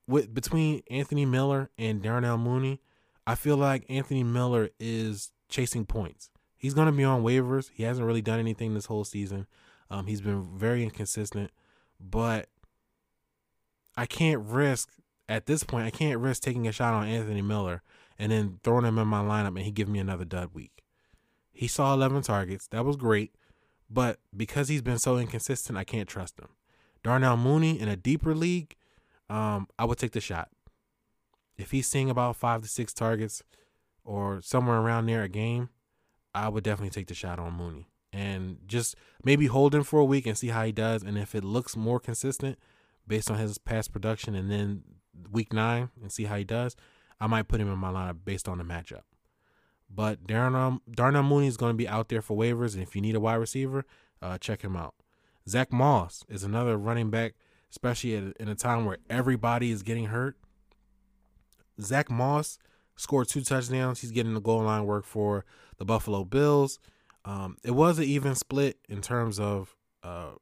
with 0.07 0.33
between 0.33 0.83
Anthony 0.91 1.25
Miller 1.25 1.69
and 1.77 2.03
Darnell 2.03 2.37
Mooney, 2.37 2.81
I 3.25 3.35
feel 3.35 3.55
like 3.55 3.85
Anthony 3.89 4.23
Miller 4.23 4.69
is 4.77 5.31
chasing 5.47 5.85
points. 5.85 6.29
He's 6.57 6.73
going 6.73 6.87
to 6.87 6.91
be 6.91 7.05
on 7.05 7.23
waivers. 7.23 7.71
He 7.73 7.83
hasn't 7.83 8.05
really 8.05 8.21
done 8.21 8.39
anything 8.39 8.73
this 8.73 8.87
whole 8.87 9.05
season. 9.05 9.47
Um, 9.89 10.07
he's 10.07 10.19
been 10.19 10.43
very 10.43 10.83
inconsistent, 10.83 11.51
but 11.99 12.49
I 13.95 14.05
can't 14.05 14.41
risk 14.41 14.89
at 15.29 15.45
this 15.45 15.63
point. 15.63 15.85
I 15.85 15.89
can't 15.89 16.19
risk 16.19 16.43
taking 16.43 16.67
a 16.67 16.73
shot 16.73 16.93
on 16.93 17.07
Anthony 17.07 17.41
Miller 17.41 17.83
and 18.19 18.31
then 18.31 18.59
throwing 18.63 18.85
him 18.85 18.97
in 18.97 19.07
my 19.07 19.21
lineup 19.21 19.55
and 19.55 19.59
he 19.59 19.71
give 19.71 19.87
me 19.87 19.99
another 19.99 20.25
dud 20.25 20.49
week. 20.53 20.83
He 21.51 21.67
saw 21.67 21.93
11 21.93 22.23
targets. 22.23 22.67
That 22.67 22.83
was 22.83 22.97
great, 22.97 23.35
but 23.89 24.19
because 24.35 24.67
he's 24.67 24.81
been 24.81 24.99
so 24.99 25.17
inconsistent, 25.17 25.77
I 25.77 25.83
can't 25.83 26.09
trust 26.09 26.39
him. 26.39 26.49
Darnell 27.03 27.37
Mooney 27.37 27.79
in 27.79 27.87
a 27.87 27.95
deeper 27.95 28.33
league, 28.33 28.75
um, 29.29 29.67
I 29.77 29.85
would 29.85 29.97
take 29.97 30.11
the 30.11 30.21
shot. 30.21 30.49
If 31.57 31.71
he's 31.71 31.87
seeing 31.87 32.09
about 32.09 32.35
five 32.35 32.61
to 32.61 32.67
six 32.67 32.93
targets 32.93 33.43
or 34.03 34.41
somewhere 34.41 34.77
around 34.77 35.05
there 35.05 35.23
a 35.23 35.29
game, 35.29 35.69
I 36.33 36.49
would 36.49 36.63
definitely 36.63 36.89
take 36.89 37.07
the 37.07 37.13
shot 37.13 37.39
on 37.39 37.53
Mooney 37.53 37.89
and 38.11 38.57
just 38.67 38.95
maybe 39.23 39.47
hold 39.47 39.75
him 39.75 39.83
for 39.83 39.99
a 39.99 40.05
week 40.05 40.25
and 40.25 40.37
see 40.37 40.47
how 40.47 40.63
he 40.63 40.71
does. 40.71 41.03
And 41.03 41.17
if 41.17 41.35
it 41.35 41.43
looks 41.43 41.75
more 41.75 41.99
consistent 41.99 42.57
based 43.07 43.29
on 43.29 43.37
his 43.37 43.57
past 43.57 43.91
production, 43.91 44.35
and 44.35 44.49
then 44.49 44.83
week 45.31 45.53
nine 45.53 45.89
and 46.01 46.11
see 46.11 46.25
how 46.25 46.37
he 46.37 46.43
does, 46.43 46.75
I 47.19 47.27
might 47.27 47.47
put 47.47 47.59
him 47.59 47.71
in 47.71 47.77
my 47.77 47.91
lineup 47.91 48.19
based 48.23 48.47
on 48.47 48.57
the 48.57 48.63
matchup. 48.63 49.01
But 49.89 50.25
Darnell, 50.25 50.81
Darnell 50.89 51.23
Mooney 51.23 51.47
is 51.47 51.57
going 51.57 51.73
to 51.73 51.77
be 51.77 51.87
out 51.87 52.09
there 52.09 52.21
for 52.21 52.35
waivers, 52.35 52.73
and 52.73 52.81
if 52.81 52.95
you 52.95 53.01
need 53.01 53.15
a 53.15 53.19
wide 53.19 53.35
receiver, 53.35 53.85
uh, 54.21 54.37
check 54.37 54.61
him 54.61 54.75
out. 54.75 54.95
Zach 55.47 55.71
Moss 55.71 56.23
is 56.29 56.43
another 56.43 56.77
running 56.77 57.09
back, 57.09 57.33
especially 57.69 58.15
at, 58.15 58.37
in 58.39 58.47
a 58.47 58.55
time 58.55 58.85
where 58.85 58.97
everybody 59.09 59.71
is 59.71 59.83
getting 59.83 60.05
hurt. 60.05 60.37
Zach 61.81 62.09
Moss 62.09 62.57
scored 62.95 63.27
two 63.27 63.41
touchdowns. 63.41 64.01
He's 64.01 64.11
getting 64.11 64.33
the 64.33 64.41
goal 64.41 64.63
line 64.63 64.85
work 64.85 65.05
for 65.05 65.45
the 65.77 65.85
Buffalo 65.85 66.23
Bills. 66.23 66.79
Um, 67.25 67.57
it 67.63 67.71
was 67.71 67.99
an 67.99 68.05
even 68.05 68.35
split 68.35 68.77
in 68.89 69.01
terms 69.01 69.39
of 69.39 69.75
uh, 70.03 70.33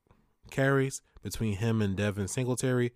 carries 0.50 1.02
between 1.22 1.58
him 1.58 1.82
and 1.82 1.96
Devin 1.96 2.28
Singletary, 2.28 2.92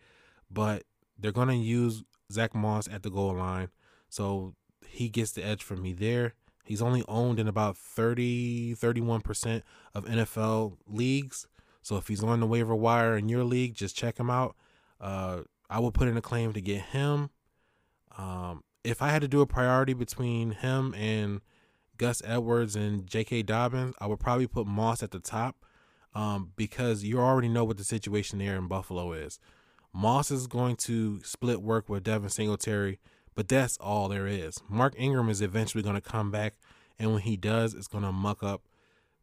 but 0.50 0.84
they're 1.18 1.32
going 1.32 1.48
to 1.50 1.56
use 1.56 2.04
Zach 2.32 2.56
Moss 2.56 2.88
at 2.88 3.04
the 3.04 3.10
goal 3.10 3.36
line. 3.36 3.70
So 4.10 4.56
he 4.88 5.10
gets 5.10 5.32
the 5.32 5.46
edge 5.46 5.64
for 5.64 5.76
me 5.76 5.94
there. 5.94 6.34
He's 6.66 6.82
only 6.82 7.04
owned 7.08 7.40
in 7.40 7.48
about 7.48 7.78
30, 7.78 8.76
31% 8.76 9.62
of 9.94 10.06
NFL 10.06 10.78
leagues. 10.88 11.48
So 11.86 11.98
if 11.98 12.08
he's 12.08 12.24
on 12.24 12.40
the 12.40 12.48
waiver 12.48 12.74
wire 12.74 13.16
in 13.16 13.30
your 13.30 13.44
league, 13.44 13.76
just 13.76 13.96
check 13.96 14.18
him 14.18 14.28
out. 14.28 14.56
Uh, 15.00 15.42
I 15.70 15.78
will 15.78 15.92
put 15.92 16.08
in 16.08 16.18
a 16.18 16.22
claim 16.22 16.52
to 16.54 16.60
get 16.60 16.82
him. 16.82 17.30
Um, 18.18 18.64
if 18.84 19.04
I 19.04 19.10
had 19.10 19.22
to 19.22 19.28
do 19.28 19.42
a 19.42 19.46
priority 19.46 19.94
between 19.94 20.50
him 20.50 20.96
and 20.96 21.42
Gus 21.98 22.24
Edwards 22.26 22.76
and 22.76 23.06
J.K. 23.06 23.44
Dobbins, 23.44 23.94
I 24.02 24.08
would 24.08 24.20
probably 24.20 24.48
put 24.48 24.66
Moss 24.66 25.04
at 25.04 25.12
the 25.12 25.20
top 25.20 25.64
um, 26.16 26.54
because 26.56 27.04
you 27.04 27.20
already 27.20 27.50
know 27.50 27.64
what 27.64 27.78
the 27.78 27.84
situation 27.84 28.40
there 28.40 28.56
in 28.56 28.68
Buffalo 28.68 29.14
is. 29.14 29.40
Moss 29.94 30.32
is 30.32 30.48
going 30.48 30.78
to 30.78 31.22
split 31.24 31.62
work 31.62 31.88
with 31.88 32.04
Devin 32.04 32.30
Singletary, 32.30 32.98
but 33.36 33.48
that's 33.48 33.78
all 33.78 34.10
there 34.10 34.26
is. 34.26 34.60
Mark 34.68 34.96
Ingram 34.98 35.30
is 35.30 35.40
eventually 35.40 35.84
going 35.84 35.94
to 35.94 36.02
come 36.02 36.32
back, 36.32 36.56
and 36.98 37.14
when 37.14 37.22
he 37.22 37.38
does, 37.38 37.76
it's 37.76 37.88
going 37.88 38.04
to 38.04 38.12
muck 38.12 38.42
up 38.42 38.64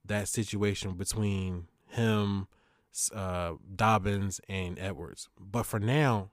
that 0.05 0.29
situation 0.29 0.92
between 0.92 1.66
him, 1.92 2.48
uh, 3.14 3.55
Dobbins, 3.74 4.40
and 4.48 4.78
Edwards. 4.78 5.28
But 5.38 5.64
for 5.64 5.81
now, 5.81 6.31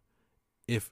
if 0.67 0.91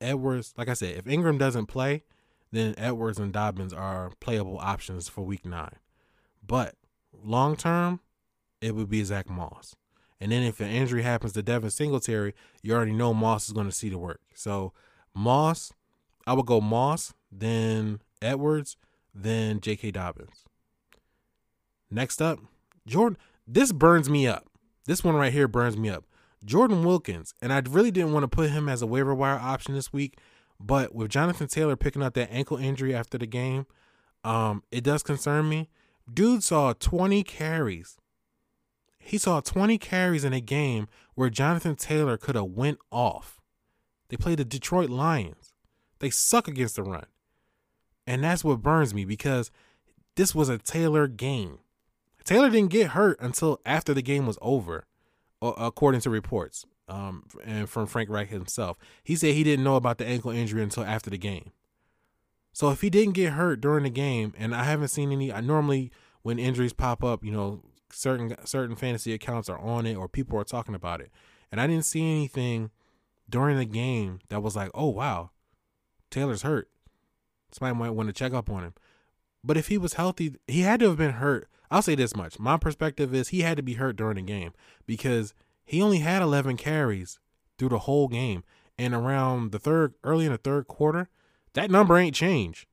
Edwards, 0.00 0.54
like 0.56 0.68
I 0.68 0.74
said, 0.74 0.96
if 0.96 1.06
Ingram 1.06 1.38
doesn't 1.38 1.66
play, 1.66 2.04
then 2.52 2.74
Edwards 2.76 3.18
and 3.18 3.32
Dobbins 3.32 3.72
are 3.72 4.12
playable 4.20 4.58
options 4.58 5.08
for 5.08 5.22
week 5.22 5.44
nine. 5.44 5.76
But 6.46 6.74
long 7.12 7.56
term, 7.56 8.00
it 8.60 8.74
would 8.74 8.88
be 8.88 9.04
Zach 9.04 9.28
Moss. 9.28 9.76
And 10.20 10.32
then 10.32 10.42
if 10.42 10.60
an 10.60 10.68
injury 10.68 11.02
happens 11.02 11.32
to 11.32 11.42
Devin 11.42 11.70
Singletary, 11.70 12.34
you 12.62 12.74
already 12.74 12.92
know 12.92 13.14
Moss 13.14 13.46
is 13.46 13.52
going 13.52 13.68
to 13.68 13.74
see 13.74 13.88
the 13.88 13.98
work. 13.98 14.20
So 14.34 14.72
Moss, 15.14 15.72
I 16.26 16.34
would 16.34 16.46
go 16.46 16.60
Moss, 16.60 17.14
then 17.32 18.00
Edwards, 18.20 18.76
then 19.14 19.60
J.K. 19.60 19.92
Dobbins. 19.92 20.44
Next 21.90 22.20
up, 22.20 22.38
Jordan. 22.86 23.18
This 23.46 23.72
burns 23.72 24.08
me 24.08 24.26
up. 24.26 24.46
This 24.86 25.04
one 25.04 25.14
right 25.14 25.32
here 25.32 25.48
burns 25.48 25.76
me 25.76 25.90
up. 25.90 26.04
Jordan 26.44 26.84
Wilkins, 26.84 27.34
and 27.42 27.52
I 27.52 27.62
really 27.68 27.90
didn't 27.90 28.12
want 28.12 28.24
to 28.24 28.28
put 28.28 28.50
him 28.50 28.68
as 28.68 28.80
a 28.80 28.86
waiver 28.86 29.14
wire 29.14 29.38
option 29.38 29.74
this 29.74 29.92
week, 29.92 30.18
but 30.58 30.94
with 30.94 31.10
Jonathan 31.10 31.48
Taylor 31.48 31.76
picking 31.76 32.02
up 32.02 32.14
that 32.14 32.32
ankle 32.32 32.56
injury 32.56 32.94
after 32.94 33.18
the 33.18 33.26
game, 33.26 33.66
um, 34.24 34.62
it 34.70 34.82
does 34.82 35.02
concern 35.02 35.48
me. 35.48 35.68
Dude 36.12 36.42
saw 36.42 36.72
20 36.72 37.22
carries 37.24 37.98
he 39.00 39.18
saw 39.18 39.40
20 39.40 39.78
carries 39.78 40.24
in 40.24 40.32
a 40.32 40.40
game 40.40 40.86
where 41.14 41.30
Jonathan 41.30 41.74
Taylor 41.74 42.16
could 42.16 42.36
have 42.36 42.44
went 42.44 42.78
off. 42.92 43.40
They 44.08 44.16
played 44.16 44.38
the 44.38 44.44
Detroit 44.44 44.90
Lions. 44.90 45.54
They 45.98 46.10
suck 46.10 46.46
against 46.46 46.76
the 46.76 46.82
run. 46.82 47.06
And 48.06 48.22
that's 48.22 48.44
what 48.44 48.62
burns 48.62 48.94
me 48.94 49.04
because 49.04 49.50
this 50.16 50.34
was 50.34 50.48
a 50.48 50.58
Taylor 50.58 51.06
game. 51.08 51.58
Taylor 52.24 52.50
didn't 52.50 52.70
get 52.70 52.88
hurt 52.88 53.18
until 53.20 53.60
after 53.64 53.94
the 53.94 54.02
game 54.02 54.26
was 54.26 54.38
over, 54.40 54.86
according 55.40 56.00
to 56.02 56.10
reports 56.10 56.66
um, 56.88 57.24
and 57.44 57.68
from 57.68 57.86
Frank 57.86 58.10
Reich 58.10 58.28
himself. 58.28 58.76
He 59.02 59.16
said 59.16 59.34
he 59.34 59.44
didn't 59.44 59.64
know 59.64 59.76
about 59.76 59.98
the 59.98 60.06
ankle 60.06 60.30
injury 60.30 60.62
until 60.62 60.84
after 60.84 61.08
the 61.08 61.18
game. 61.18 61.52
So 62.52 62.70
if 62.70 62.80
he 62.80 62.90
didn't 62.90 63.14
get 63.14 63.34
hurt 63.34 63.60
during 63.60 63.84
the 63.84 63.90
game, 63.90 64.34
and 64.36 64.54
I 64.54 64.64
haven't 64.64 64.88
seen 64.88 65.12
any, 65.12 65.32
I 65.32 65.40
normally 65.40 65.92
when 66.22 66.38
injuries 66.38 66.72
pop 66.72 67.02
up, 67.04 67.24
you 67.24 67.30
know, 67.30 67.62
certain 67.92 68.34
certain 68.44 68.76
fantasy 68.76 69.12
accounts 69.12 69.48
are 69.48 69.58
on 69.58 69.86
it 69.86 69.94
or 69.94 70.08
people 70.08 70.38
are 70.38 70.44
talking 70.44 70.74
about 70.74 71.00
it. 71.00 71.10
And 71.50 71.60
I 71.60 71.66
didn't 71.66 71.84
see 71.84 72.02
anything 72.02 72.70
during 73.28 73.56
the 73.56 73.64
game 73.64 74.20
that 74.28 74.42
was 74.42 74.56
like, 74.56 74.70
"Oh 74.74 74.88
wow, 74.88 75.30
Taylor's 76.10 76.42
hurt." 76.42 76.68
Somebody 77.52 77.78
might 77.78 77.90
want 77.90 78.08
to 78.08 78.12
check 78.12 78.32
up 78.32 78.50
on 78.50 78.62
him. 78.62 78.74
But 79.42 79.56
if 79.56 79.68
he 79.68 79.78
was 79.78 79.94
healthy, 79.94 80.36
he 80.46 80.60
had 80.62 80.80
to 80.80 80.88
have 80.88 80.98
been 80.98 81.12
hurt. 81.12 81.48
I'll 81.70 81.82
say 81.82 81.94
this 81.94 82.16
much. 82.16 82.38
My 82.38 82.56
perspective 82.56 83.14
is 83.14 83.28
he 83.28 83.40
had 83.40 83.56
to 83.56 83.62
be 83.62 83.74
hurt 83.74 83.96
during 83.96 84.16
the 84.16 84.22
game 84.22 84.52
because 84.86 85.34
he 85.64 85.80
only 85.80 85.98
had 85.98 86.20
11 86.20 86.56
carries 86.56 87.18
through 87.58 87.68
the 87.70 87.78
whole 87.80 88.08
game. 88.08 88.42
And 88.76 88.94
around 88.94 89.52
the 89.52 89.58
third, 89.58 89.94
early 90.02 90.26
in 90.26 90.32
the 90.32 90.38
third 90.38 90.66
quarter, 90.66 91.08
that 91.52 91.70
number 91.70 91.96
ain't 91.96 92.14
changed. 92.14 92.66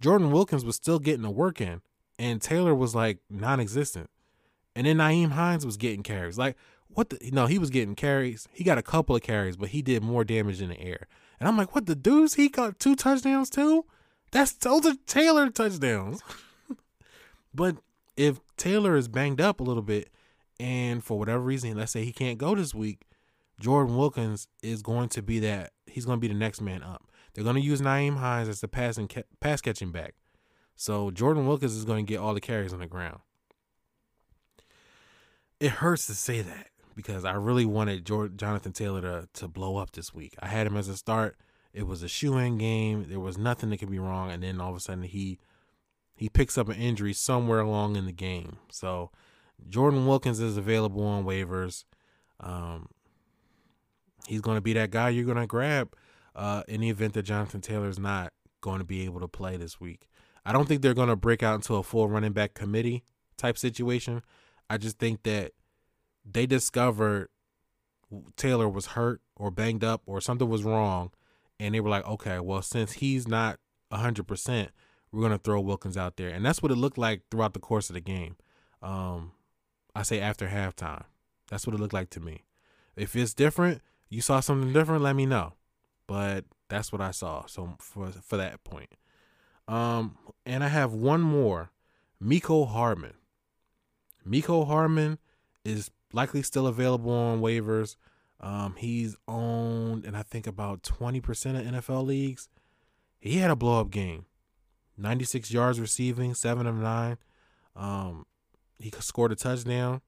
Jordan 0.00 0.30
Wilkins 0.30 0.64
was 0.64 0.76
still 0.76 0.98
getting 0.98 1.22
the 1.22 1.30
work 1.30 1.60
in, 1.60 1.82
and 2.18 2.40
Taylor 2.40 2.74
was 2.74 2.94
like 2.94 3.18
non 3.28 3.60
existent. 3.60 4.08
And 4.74 4.86
then 4.86 4.96
Nyheim 4.96 5.32
Hines 5.32 5.66
was 5.66 5.76
getting 5.76 6.02
carries. 6.02 6.38
Like, 6.38 6.56
what 6.88 7.10
the? 7.10 7.30
No, 7.30 7.46
he 7.46 7.58
was 7.58 7.70
getting 7.70 7.94
carries. 7.94 8.48
He 8.52 8.64
got 8.64 8.78
a 8.78 8.82
couple 8.82 9.14
of 9.14 9.22
carries, 9.22 9.56
but 9.56 9.70
he 9.70 9.82
did 9.82 10.02
more 10.02 10.24
damage 10.24 10.62
in 10.62 10.70
the 10.70 10.80
air. 10.80 11.06
And 11.38 11.48
I'm 11.48 11.56
like, 11.56 11.74
what 11.74 11.86
the 11.86 11.94
deuce? 11.94 12.34
He 12.34 12.48
got 12.48 12.78
two 12.78 12.96
touchdowns 12.96 13.50
too? 13.50 13.84
That's 14.30 14.52
those 14.52 14.86
are 14.86 14.94
Taylor 15.06 15.50
touchdowns. 15.50 16.22
but 17.54 17.76
if 18.16 18.40
Taylor 18.56 18.96
is 18.96 19.08
banged 19.08 19.40
up 19.40 19.60
a 19.60 19.64
little 19.64 19.82
bit, 19.82 20.10
and 20.58 21.02
for 21.02 21.18
whatever 21.18 21.40
reason, 21.40 21.76
let's 21.76 21.92
say 21.92 22.04
he 22.04 22.12
can't 22.12 22.38
go 22.38 22.54
this 22.54 22.74
week, 22.74 23.06
Jordan 23.58 23.96
Wilkins 23.96 24.46
is 24.62 24.82
going 24.82 25.08
to 25.10 25.22
be 25.22 25.38
that. 25.40 25.72
He's 25.86 26.04
going 26.04 26.18
to 26.18 26.20
be 26.20 26.28
the 26.28 26.38
next 26.38 26.60
man 26.60 26.82
up. 26.82 27.04
They're 27.32 27.44
going 27.44 27.56
to 27.56 27.62
use 27.62 27.80
Nyheim 27.80 28.16
Hines 28.16 28.48
as 28.48 28.60
the 28.60 28.68
passing 28.68 29.08
pass 29.40 29.60
catching 29.60 29.92
back. 29.92 30.14
So 30.76 31.10
Jordan 31.10 31.46
Wilkins 31.46 31.74
is 31.74 31.84
going 31.84 32.04
to 32.04 32.10
get 32.10 32.20
all 32.20 32.34
the 32.34 32.40
carries 32.40 32.72
on 32.72 32.80
the 32.80 32.86
ground 32.86 33.20
it 35.60 35.70
hurts 35.70 36.06
to 36.06 36.14
say 36.14 36.40
that 36.40 36.68
because 36.96 37.24
I 37.24 37.34
really 37.34 37.66
wanted 37.66 38.06
Jordan, 38.06 38.36
Jonathan 38.36 38.72
Taylor 38.72 39.02
to 39.02 39.28
to 39.34 39.48
blow 39.48 39.76
up 39.76 39.92
this 39.92 40.12
week. 40.12 40.34
I 40.40 40.48
had 40.48 40.66
him 40.66 40.76
as 40.76 40.88
a 40.88 40.96
start. 40.96 41.36
It 41.72 41.86
was 41.86 42.02
a 42.02 42.08
shoe 42.08 42.36
in 42.38 42.58
game. 42.58 43.06
There 43.08 43.20
was 43.20 43.38
nothing 43.38 43.70
that 43.70 43.78
could 43.78 43.90
be 43.90 43.98
wrong, 43.98 44.30
and 44.30 44.42
then 44.42 44.60
all 44.60 44.70
of 44.70 44.76
a 44.76 44.80
sudden 44.80 45.04
he 45.04 45.38
he 46.16 46.28
picks 46.28 46.58
up 46.58 46.68
an 46.68 46.76
injury 46.76 47.12
somewhere 47.12 47.60
along 47.60 47.96
in 47.96 48.06
the 48.06 48.12
game. 48.12 48.58
So 48.70 49.10
Jordan 49.68 50.06
Wilkins 50.06 50.40
is 50.40 50.56
available 50.56 51.04
on 51.06 51.24
waivers. 51.24 51.84
Um, 52.40 52.88
he's 54.26 54.40
going 54.40 54.56
to 54.56 54.62
be 54.62 54.72
that 54.74 54.90
guy 54.90 55.08
you're 55.08 55.24
going 55.24 55.36
to 55.38 55.46
grab 55.46 55.94
uh, 56.34 56.62
in 56.68 56.80
the 56.80 56.90
event 56.90 57.14
that 57.14 57.22
Jonathan 57.22 57.60
Taylor 57.60 57.88
is 57.88 57.98
not 57.98 58.32
going 58.60 58.78
to 58.78 58.84
be 58.84 59.04
able 59.04 59.20
to 59.20 59.28
play 59.28 59.56
this 59.56 59.80
week. 59.80 60.08
I 60.44 60.52
don't 60.52 60.66
think 60.66 60.82
they're 60.82 60.94
going 60.94 61.08
to 61.08 61.16
break 61.16 61.42
out 61.42 61.54
into 61.54 61.76
a 61.76 61.82
full 61.82 62.08
running 62.08 62.32
back 62.32 62.54
committee 62.54 63.04
type 63.36 63.58
situation. 63.58 64.22
I 64.68 64.78
just 64.78 64.98
think 64.98 65.22
that 65.24 65.52
they 66.24 66.46
discovered 66.46 67.28
Taylor 68.36 68.68
was 68.68 68.86
hurt 68.86 69.20
or 69.36 69.50
banged 69.50 69.84
up 69.84 70.02
or 70.06 70.20
something 70.20 70.48
was 70.48 70.64
wrong, 70.64 71.10
and 71.60 71.74
they 71.74 71.80
were 71.80 71.90
like, 71.90 72.06
okay, 72.06 72.40
well, 72.40 72.62
since 72.62 72.92
he's 72.94 73.28
not 73.28 73.60
hundred 73.92 74.26
percent, 74.26 74.70
we're 75.12 75.22
gonna 75.22 75.38
throw 75.38 75.60
Wilkins 75.60 75.96
out 75.96 76.16
there, 76.16 76.30
and 76.30 76.44
that's 76.44 76.62
what 76.62 76.72
it 76.72 76.76
looked 76.76 76.98
like 76.98 77.22
throughout 77.30 77.52
the 77.52 77.60
course 77.60 77.90
of 77.90 77.94
the 77.94 78.00
game. 78.00 78.36
Um, 78.82 79.32
I 79.94 80.02
say 80.02 80.20
after 80.20 80.48
halftime, 80.48 81.04
that's 81.50 81.66
what 81.66 81.74
it 81.74 81.80
looked 81.80 81.92
like 81.92 82.10
to 82.10 82.20
me. 82.20 82.44
If 82.96 83.14
it's 83.14 83.34
different, 83.34 83.82
you 84.08 84.20
saw 84.20 84.40
something 84.40 84.72
different, 84.72 85.02
let 85.02 85.16
me 85.16 85.26
know. 85.26 85.54
But 86.06 86.44
that's 86.68 86.92
what 86.92 87.00
I 87.00 87.10
saw. 87.10 87.46
So 87.46 87.76
for 87.78 88.08
for 88.08 88.36
that 88.36 88.64
point, 88.64 88.90
um, 89.68 90.16
and 90.46 90.64
I 90.64 90.68
have 90.68 90.92
one 90.92 91.20
more 91.20 91.70
Mecole 92.22 92.68
Hardman. 92.68 93.14
Mecole 94.26 94.66
Hardman 94.66 95.18
is 95.64 95.90
likely 96.12 96.42
still 96.42 96.66
available 96.66 97.12
on 97.12 97.40
waivers. 97.40 97.96
Um, 98.40 98.74
he's 98.78 99.16
owned 99.28 100.06
in 100.06 100.14
I 100.14 100.22
think 100.22 100.46
about 100.46 100.82
20% 100.82 101.18
of 101.58 101.66
NFL 101.74 102.06
leagues. 102.06 102.48
He 103.18 103.36
had 103.36 103.50
a 103.50 103.56
blow 103.56 103.80
up 103.80 103.90
game. 103.90 104.24
96 104.96 105.50
yards 105.50 105.78
receiving, 105.78 106.34
7 106.34 106.66
of 106.66 106.76
9. 106.76 107.18
Um, 107.76 108.26
he 108.78 108.90
scored 109.00 109.32
a 109.32 109.36
touchdown. 109.36 110.00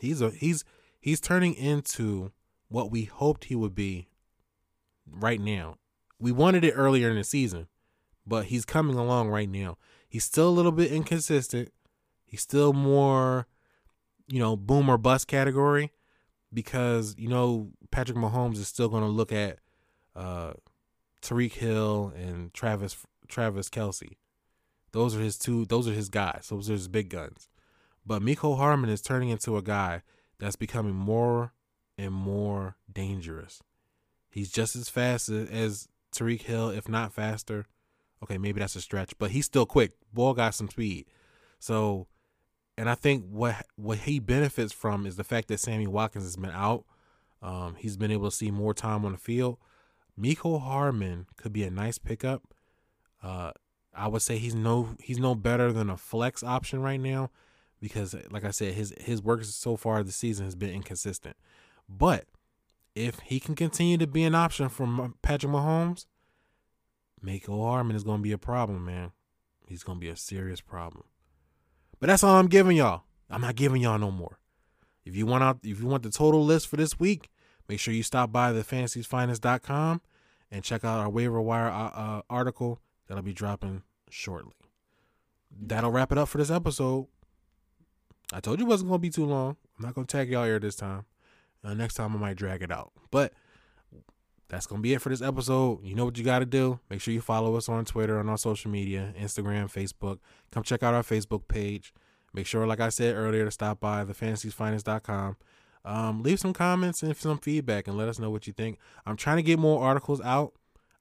He's 0.00 0.20
a 0.20 0.30
he's 0.30 0.64
he's 1.00 1.20
turning 1.20 1.54
into 1.54 2.30
what 2.68 2.90
we 2.90 3.04
hoped 3.04 3.44
he 3.44 3.56
would 3.56 3.74
be 3.74 4.08
right 5.10 5.40
now. 5.40 5.76
We 6.20 6.30
wanted 6.30 6.64
it 6.64 6.72
earlier 6.72 7.10
in 7.10 7.16
the 7.16 7.24
season, 7.24 7.66
but 8.26 8.46
he's 8.46 8.64
coming 8.64 8.96
along 8.96 9.30
right 9.30 9.48
now. 9.48 9.76
He's 10.08 10.24
still 10.24 10.48
a 10.48 10.50
little 10.50 10.72
bit 10.72 10.92
inconsistent. 10.92 11.72
He's 12.24 12.42
still 12.42 12.72
more, 12.72 13.46
you 14.28 14.38
know, 14.38 14.56
boom 14.56 14.88
or 14.88 14.98
bust 14.98 15.26
category 15.26 15.92
because, 16.52 17.14
you 17.18 17.28
know, 17.28 17.70
Patrick 17.90 18.18
Mahomes 18.18 18.56
is 18.56 18.68
still 18.68 18.88
going 18.88 19.02
to 19.02 19.08
look 19.08 19.32
at 19.32 19.58
uh, 20.16 20.52
Tyreek 21.22 21.52
Hill 21.52 22.12
and 22.16 22.52
Travis 22.54 22.96
Travis 23.28 23.68
Kelce. 23.68 24.16
Those 24.92 25.14
are 25.14 25.20
his 25.20 25.38
two. 25.38 25.64
Those 25.66 25.86
are 25.86 25.92
his 25.92 26.08
guys. 26.08 26.46
Those 26.50 26.70
are 26.70 26.74
his 26.74 26.88
big 26.88 27.10
guns. 27.10 27.48
But 28.06 28.22
Mecole 28.22 28.56
Hardman 28.56 28.90
is 28.90 29.02
turning 29.02 29.28
into 29.28 29.56
a 29.56 29.62
guy 29.62 30.02
that's 30.38 30.56
becoming 30.56 30.94
more 30.94 31.52
and 31.98 32.12
more 32.12 32.76
dangerous. 32.90 33.62
He's 34.30 34.50
just 34.50 34.76
as 34.76 34.88
fast 34.88 35.28
as 35.28 35.88
Tyreek 36.14 36.42
Hill, 36.42 36.70
if 36.70 36.88
not 36.88 37.12
faster. 37.12 37.66
Okay, 38.22 38.38
maybe 38.38 38.60
that's 38.60 38.76
a 38.76 38.80
stretch, 38.80 39.12
but 39.18 39.32
he's 39.32 39.46
still 39.46 39.66
quick. 39.66 39.92
Ball 40.12 40.34
got 40.34 40.54
some 40.54 40.68
speed. 40.68 41.06
So, 41.58 42.06
and 42.78 42.88
I 42.88 42.94
think 42.94 43.24
what 43.28 43.66
what 43.74 43.98
he 43.98 44.20
benefits 44.20 44.72
from 44.72 45.04
is 45.04 45.16
the 45.16 45.24
fact 45.24 45.48
that 45.48 45.58
Sammy 45.58 45.88
Watkins 45.88 46.24
has 46.24 46.36
been 46.36 46.52
out. 46.52 46.84
Um, 47.42 47.74
he's 47.76 47.96
been 47.96 48.12
able 48.12 48.30
to 48.30 48.36
see 48.36 48.52
more 48.52 48.72
time 48.72 49.04
on 49.04 49.12
the 49.12 49.18
field. 49.18 49.58
Mecole 50.18 50.62
Hardman 50.62 51.26
could 51.36 51.52
be 51.52 51.64
a 51.64 51.70
nice 51.70 51.98
pickup. 51.98 52.54
Uh, 53.20 53.50
I 53.92 54.06
would 54.06 54.22
say 54.22 54.38
he's 54.38 54.54
no 54.54 54.90
he's 55.02 55.18
no 55.18 55.34
better 55.34 55.72
than 55.72 55.90
a 55.90 55.96
flex 55.96 56.44
option 56.44 56.80
right 56.80 57.00
now 57.00 57.30
because, 57.80 58.14
like 58.30 58.44
I 58.44 58.52
said, 58.52 58.74
his 58.74 58.94
his 59.00 59.20
work 59.20 59.42
so 59.42 59.76
far 59.76 60.04
this 60.04 60.14
season 60.14 60.44
has 60.44 60.54
been 60.54 60.70
inconsistent. 60.70 61.36
But 61.88 62.26
if 62.94 63.18
he 63.24 63.40
can 63.40 63.56
continue 63.56 63.98
to 63.98 64.06
be 64.06 64.22
an 64.22 64.36
option 64.36 64.68
for 64.68 65.12
Patrick 65.20 65.50
Mahomes, 65.50 66.06
Mecole 67.24 67.64
Hardman 67.64 67.96
is 67.96 68.04
going 68.04 68.18
to 68.18 68.22
be 68.22 68.32
a 68.32 68.38
problem, 68.38 68.84
man. 68.84 69.10
He's 69.66 69.82
going 69.82 69.98
to 69.98 70.00
be 70.00 70.10
a 70.10 70.16
serious 70.16 70.60
problem. 70.60 71.02
But 72.00 72.08
that's 72.08 72.22
all 72.22 72.36
I'm 72.36 72.48
giving 72.48 72.76
y'all. 72.76 73.02
I'm 73.30 73.40
not 73.40 73.56
giving 73.56 73.82
y'all 73.82 73.98
no 73.98 74.10
more. 74.10 74.38
If 75.04 75.16
you 75.16 75.26
want 75.26 75.42
out, 75.42 75.58
if 75.62 75.80
you 75.80 75.86
want 75.86 76.02
the 76.02 76.10
total 76.10 76.44
list 76.44 76.68
for 76.68 76.76
this 76.76 76.98
week, 76.98 77.30
make 77.68 77.80
sure 77.80 77.94
you 77.94 78.02
stop 78.02 78.30
by 78.30 78.52
the 78.52 78.62
fantasyfinest.com 78.62 80.00
and 80.50 80.64
check 80.64 80.84
out 80.84 81.00
our 81.00 81.08
waiver 81.08 81.40
wire 81.40 81.68
uh, 81.68 81.88
uh, 81.88 82.22
article 82.28 82.80
that'll 83.06 83.22
be 83.22 83.32
dropping 83.32 83.82
shortly. 84.10 84.52
That'll 85.50 85.90
wrap 85.90 86.12
it 86.12 86.18
up 86.18 86.28
for 86.28 86.38
this 86.38 86.50
episode. 86.50 87.06
I 88.32 88.40
told 88.40 88.60
you 88.60 88.66
it 88.66 88.68
wasn't 88.68 88.90
gonna 88.90 88.98
be 88.98 89.10
too 89.10 89.24
long. 89.24 89.56
I'm 89.78 89.84
not 89.84 89.94
gonna 89.94 90.06
tag 90.06 90.30
y'all 90.30 90.44
here 90.44 90.58
this 90.58 90.76
time. 90.76 91.06
Uh, 91.64 91.74
next 91.74 91.94
time 91.94 92.14
I 92.14 92.18
might 92.18 92.36
drag 92.36 92.62
it 92.62 92.70
out. 92.70 92.92
But 93.10 93.32
that's 94.48 94.66
gonna 94.66 94.80
be 94.80 94.94
it 94.94 95.02
for 95.02 95.10
this 95.10 95.22
episode. 95.22 95.84
You 95.84 95.94
know 95.94 96.04
what 96.04 96.16
you 96.16 96.24
gotta 96.24 96.46
do. 96.46 96.80
Make 96.88 97.00
sure 97.00 97.12
you 97.12 97.20
follow 97.20 97.56
us 97.56 97.68
on 97.68 97.84
Twitter 97.84 98.18
on 98.18 98.28
our 98.28 98.38
social 98.38 98.70
media, 98.70 99.12
Instagram, 99.18 99.70
Facebook. 99.70 100.18
Come 100.50 100.62
check 100.62 100.82
out 100.82 100.94
our 100.94 101.02
Facebook 101.02 101.48
page. 101.48 101.92
Make 102.32 102.46
sure, 102.46 102.66
like 102.66 102.80
I 102.80 102.88
said 102.88 103.14
earlier, 103.14 103.44
to 103.44 103.50
stop 103.50 103.80
by 103.80 104.04
thefantasyfinest.com. 104.04 105.36
Um, 105.84 106.22
leave 106.22 106.40
some 106.40 106.52
comments 106.52 107.02
and 107.02 107.16
some 107.16 107.38
feedback 107.38 107.88
and 107.88 107.96
let 107.96 108.08
us 108.08 108.18
know 108.18 108.30
what 108.30 108.46
you 108.46 108.52
think. 108.52 108.78
I'm 109.06 109.16
trying 109.16 109.36
to 109.36 109.42
get 109.42 109.58
more 109.58 109.82
articles 109.82 110.20
out. 110.20 110.52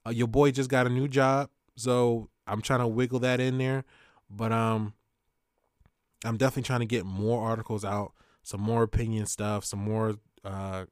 Uh, 0.06 0.12
your 0.12 0.28
boy 0.28 0.52
just 0.52 0.70
got 0.70 0.88
a 0.88 0.90
new 0.90 1.08
job, 1.08 1.50
so 1.76 2.30
I'm 2.46 2.62
trying 2.62 2.80
to 2.80 2.88
wiggle 2.88 3.20
that 3.20 3.40
in 3.40 3.58
there. 3.58 3.84
But 4.30 4.52
um, 4.52 4.94
I'm 6.24 6.38
definitely 6.38 6.64
trying 6.64 6.80
to 6.82 6.86
get 6.86 7.06
more 7.06 7.48
articles 7.48 7.84
out, 7.84 8.14
some 8.44 8.62
more 8.62 8.84
opinion 8.84 9.26
stuff, 9.26 9.66
some 9.66 9.80
more 9.80 10.16
uh, 10.44 10.86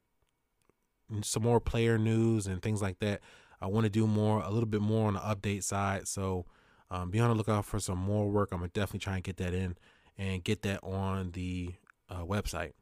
some 1.22 1.44
more 1.44 1.60
player 1.60 1.98
news 1.98 2.48
and 2.48 2.62
things 2.62 2.82
like 2.82 3.00
that. 3.00 3.22
I 3.62 3.68
want 3.68 3.86
to 3.86 3.90
do 3.90 4.08
more, 4.08 4.42
a 4.42 4.50
little 4.50 4.68
bit 4.68 4.82
more 4.82 5.08
on 5.08 5.14
the 5.14 5.20
update 5.20 5.64
side. 5.64 6.08
So 6.08 6.46
um, 6.92 7.10
be 7.10 7.20
on 7.20 7.30
the 7.30 7.36
lookout 7.36 7.66
for 7.66 7.80
some 7.80 7.98
more 7.98 8.30
work. 8.30 8.50
I'm 8.52 8.60
gonna 8.60 8.70
definitely 8.70 9.00
try 9.00 9.16
and 9.16 9.24
get 9.24 9.38
that 9.38 9.54
in 9.54 9.76
and 10.18 10.44
get 10.44 10.62
that 10.64 10.84
on 10.84 11.32
the 11.32 11.74
uh, 12.10 12.24
website. 12.24 12.74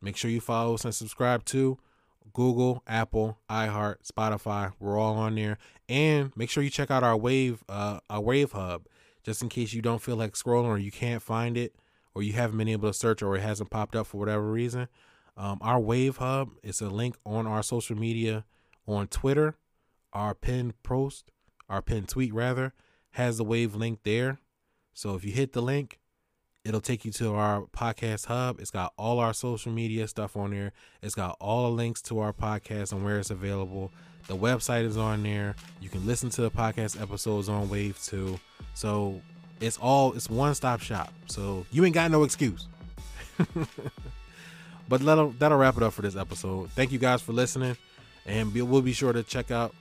Make 0.00 0.16
sure 0.16 0.30
you 0.30 0.40
follow 0.40 0.74
us 0.74 0.84
and 0.84 0.94
subscribe 0.94 1.44
to 1.46 1.78
Google, 2.32 2.82
Apple, 2.86 3.38
iHeart, 3.48 3.96
Spotify. 4.06 4.72
We're 4.78 4.98
all 4.98 5.14
on 5.16 5.36
there, 5.36 5.58
and 5.88 6.36
make 6.36 6.50
sure 6.50 6.62
you 6.62 6.70
check 6.70 6.90
out 6.90 7.02
our 7.02 7.16
Wave, 7.16 7.62
uh, 7.68 8.00
our 8.10 8.20
Wave 8.20 8.52
Hub, 8.52 8.86
just 9.22 9.42
in 9.42 9.48
case 9.48 9.72
you 9.72 9.82
don't 9.82 10.02
feel 10.02 10.16
like 10.16 10.34
scrolling 10.34 10.66
or 10.66 10.78
you 10.78 10.90
can't 10.90 11.22
find 11.22 11.56
it, 11.56 11.74
or 12.14 12.22
you 12.22 12.32
haven't 12.32 12.58
been 12.58 12.68
able 12.68 12.88
to 12.88 12.94
search 12.94 13.22
or 13.22 13.36
it 13.36 13.42
hasn't 13.42 13.70
popped 13.70 13.96
up 13.96 14.06
for 14.06 14.18
whatever 14.18 14.50
reason. 14.50 14.88
Um, 15.36 15.58
our 15.60 15.80
Wave 15.80 16.18
Hub 16.18 16.50
is 16.62 16.80
a 16.80 16.88
link 16.88 17.16
on 17.24 17.46
our 17.46 17.62
social 17.62 17.96
media 17.96 18.44
on 18.86 19.08
Twitter. 19.08 19.56
Our 20.12 20.34
pinned 20.34 20.80
post, 20.82 21.32
our 21.68 21.82
pinned 21.82 22.08
tweet 22.08 22.32
rather, 22.32 22.72
has 23.12 23.38
the 23.38 23.44
Wave 23.44 23.74
link 23.74 24.00
there. 24.04 24.38
So 24.92 25.14
if 25.16 25.24
you 25.24 25.32
hit 25.32 25.52
the 25.52 25.62
link, 25.62 25.98
it'll 26.64 26.80
take 26.80 27.04
you 27.04 27.10
to 27.12 27.34
our 27.34 27.62
podcast 27.76 28.26
hub. 28.26 28.60
It's 28.60 28.70
got 28.70 28.92
all 28.96 29.18
our 29.18 29.34
social 29.34 29.72
media 29.72 30.06
stuff 30.06 30.36
on 30.36 30.52
there. 30.52 30.72
It's 31.02 31.14
got 31.14 31.36
all 31.40 31.64
the 31.64 31.76
links 31.76 32.00
to 32.02 32.20
our 32.20 32.32
podcast 32.32 32.92
and 32.92 33.04
where 33.04 33.18
it's 33.18 33.30
available. 33.30 33.90
The 34.28 34.36
website 34.36 34.84
is 34.84 34.96
on 34.96 35.22
there. 35.22 35.56
You 35.80 35.88
can 35.88 36.06
listen 36.06 36.30
to 36.30 36.42
the 36.42 36.50
podcast 36.50 37.00
episodes 37.00 37.48
on 37.48 37.68
Wave 37.68 38.00
too. 38.02 38.38
So 38.74 39.20
it's 39.60 39.76
all 39.78 40.12
it's 40.12 40.30
one 40.30 40.54
stop 40.54 40.80
shop. 40.80 41.12
So 41.26 41.66
you 41.70 41.84
ain't 41.84 41.94
got 41.94 42.10
no 42.10 42.22
excuse. 42.22 42.68
but 44.88 45.00
that'll 45.00 45.30
that'll 45.30 45.58
wrap 45.58 45.76
it 45.76 45.82
up 45.82 45.92
for 45.92 46.02
this 46.02 46.16
episode. 46.16 46.70
Thank 46.70 46.92
you 46.92 46.98
guys 46.98 47.22
for 47.22 47.32
listening, 47.32 47.76
and 48.26 48.52
be, 48.52 48.62
we'll 48.62 48.82
be 48.82 48.92
sure 48.92 49.12
to 49.12 49.22
check 49.22 49.50
out. 49.50 49.74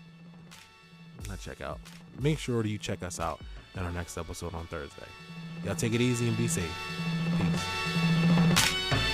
Not 1.27 1.39
check 1.39 1.61
out. 1.61 1.79
Make 2.19 2.39
sure 2.39 2.65
you 2.65 2.77
check 2.77 3.03
us 3.03 3.19
out 3.19 3.39
in 3.75 3.83
our 3.83 3.91
next 3.91 4.17
episode 4.17 4.53
on 4.53 4.67
Thursday. 4.67 5.07
Y'all 5.65 5.75
take 5.75 5.93
it 5.93 6.01
easy 6.01 6.27
and 6.27 6.37
be 6.37 6.47
safe. 6.47 6.63
Peace. 7.37 7.63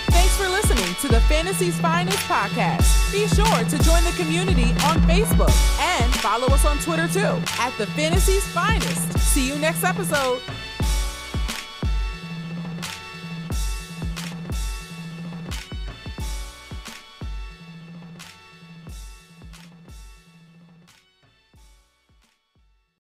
Thanks 0.10 0.36
for 0.36 0.50
listening 0.50 0.94
to 1.02 1.08
the 1.08 1.22
Fantasy's 1.22 1.80
Finest 1.80 2.18
podcast. 2.20 3.12
Be 3.12 3.28
sure 3.28 3.46
to 3.46 3.84
join 3.84 4.04
the 4.04 4.14
community 4.18 4.72
on 4.86 4.98
Facebook 5.08 5.54
and 5.80 6.14
follow 6.16 6.48
us 6.48 6.66
on 6.66 6.78
Twitter 6.80 7.08
too 7.08 7.42
at 7.60 7.74
the 7.78 7.86
Fantasy's 7.88 8.46
Finest. 8.48 9.18
See 9.20 9.48
you 9.48 9.58
next 9.58 9.84
episode. 9.84 10.42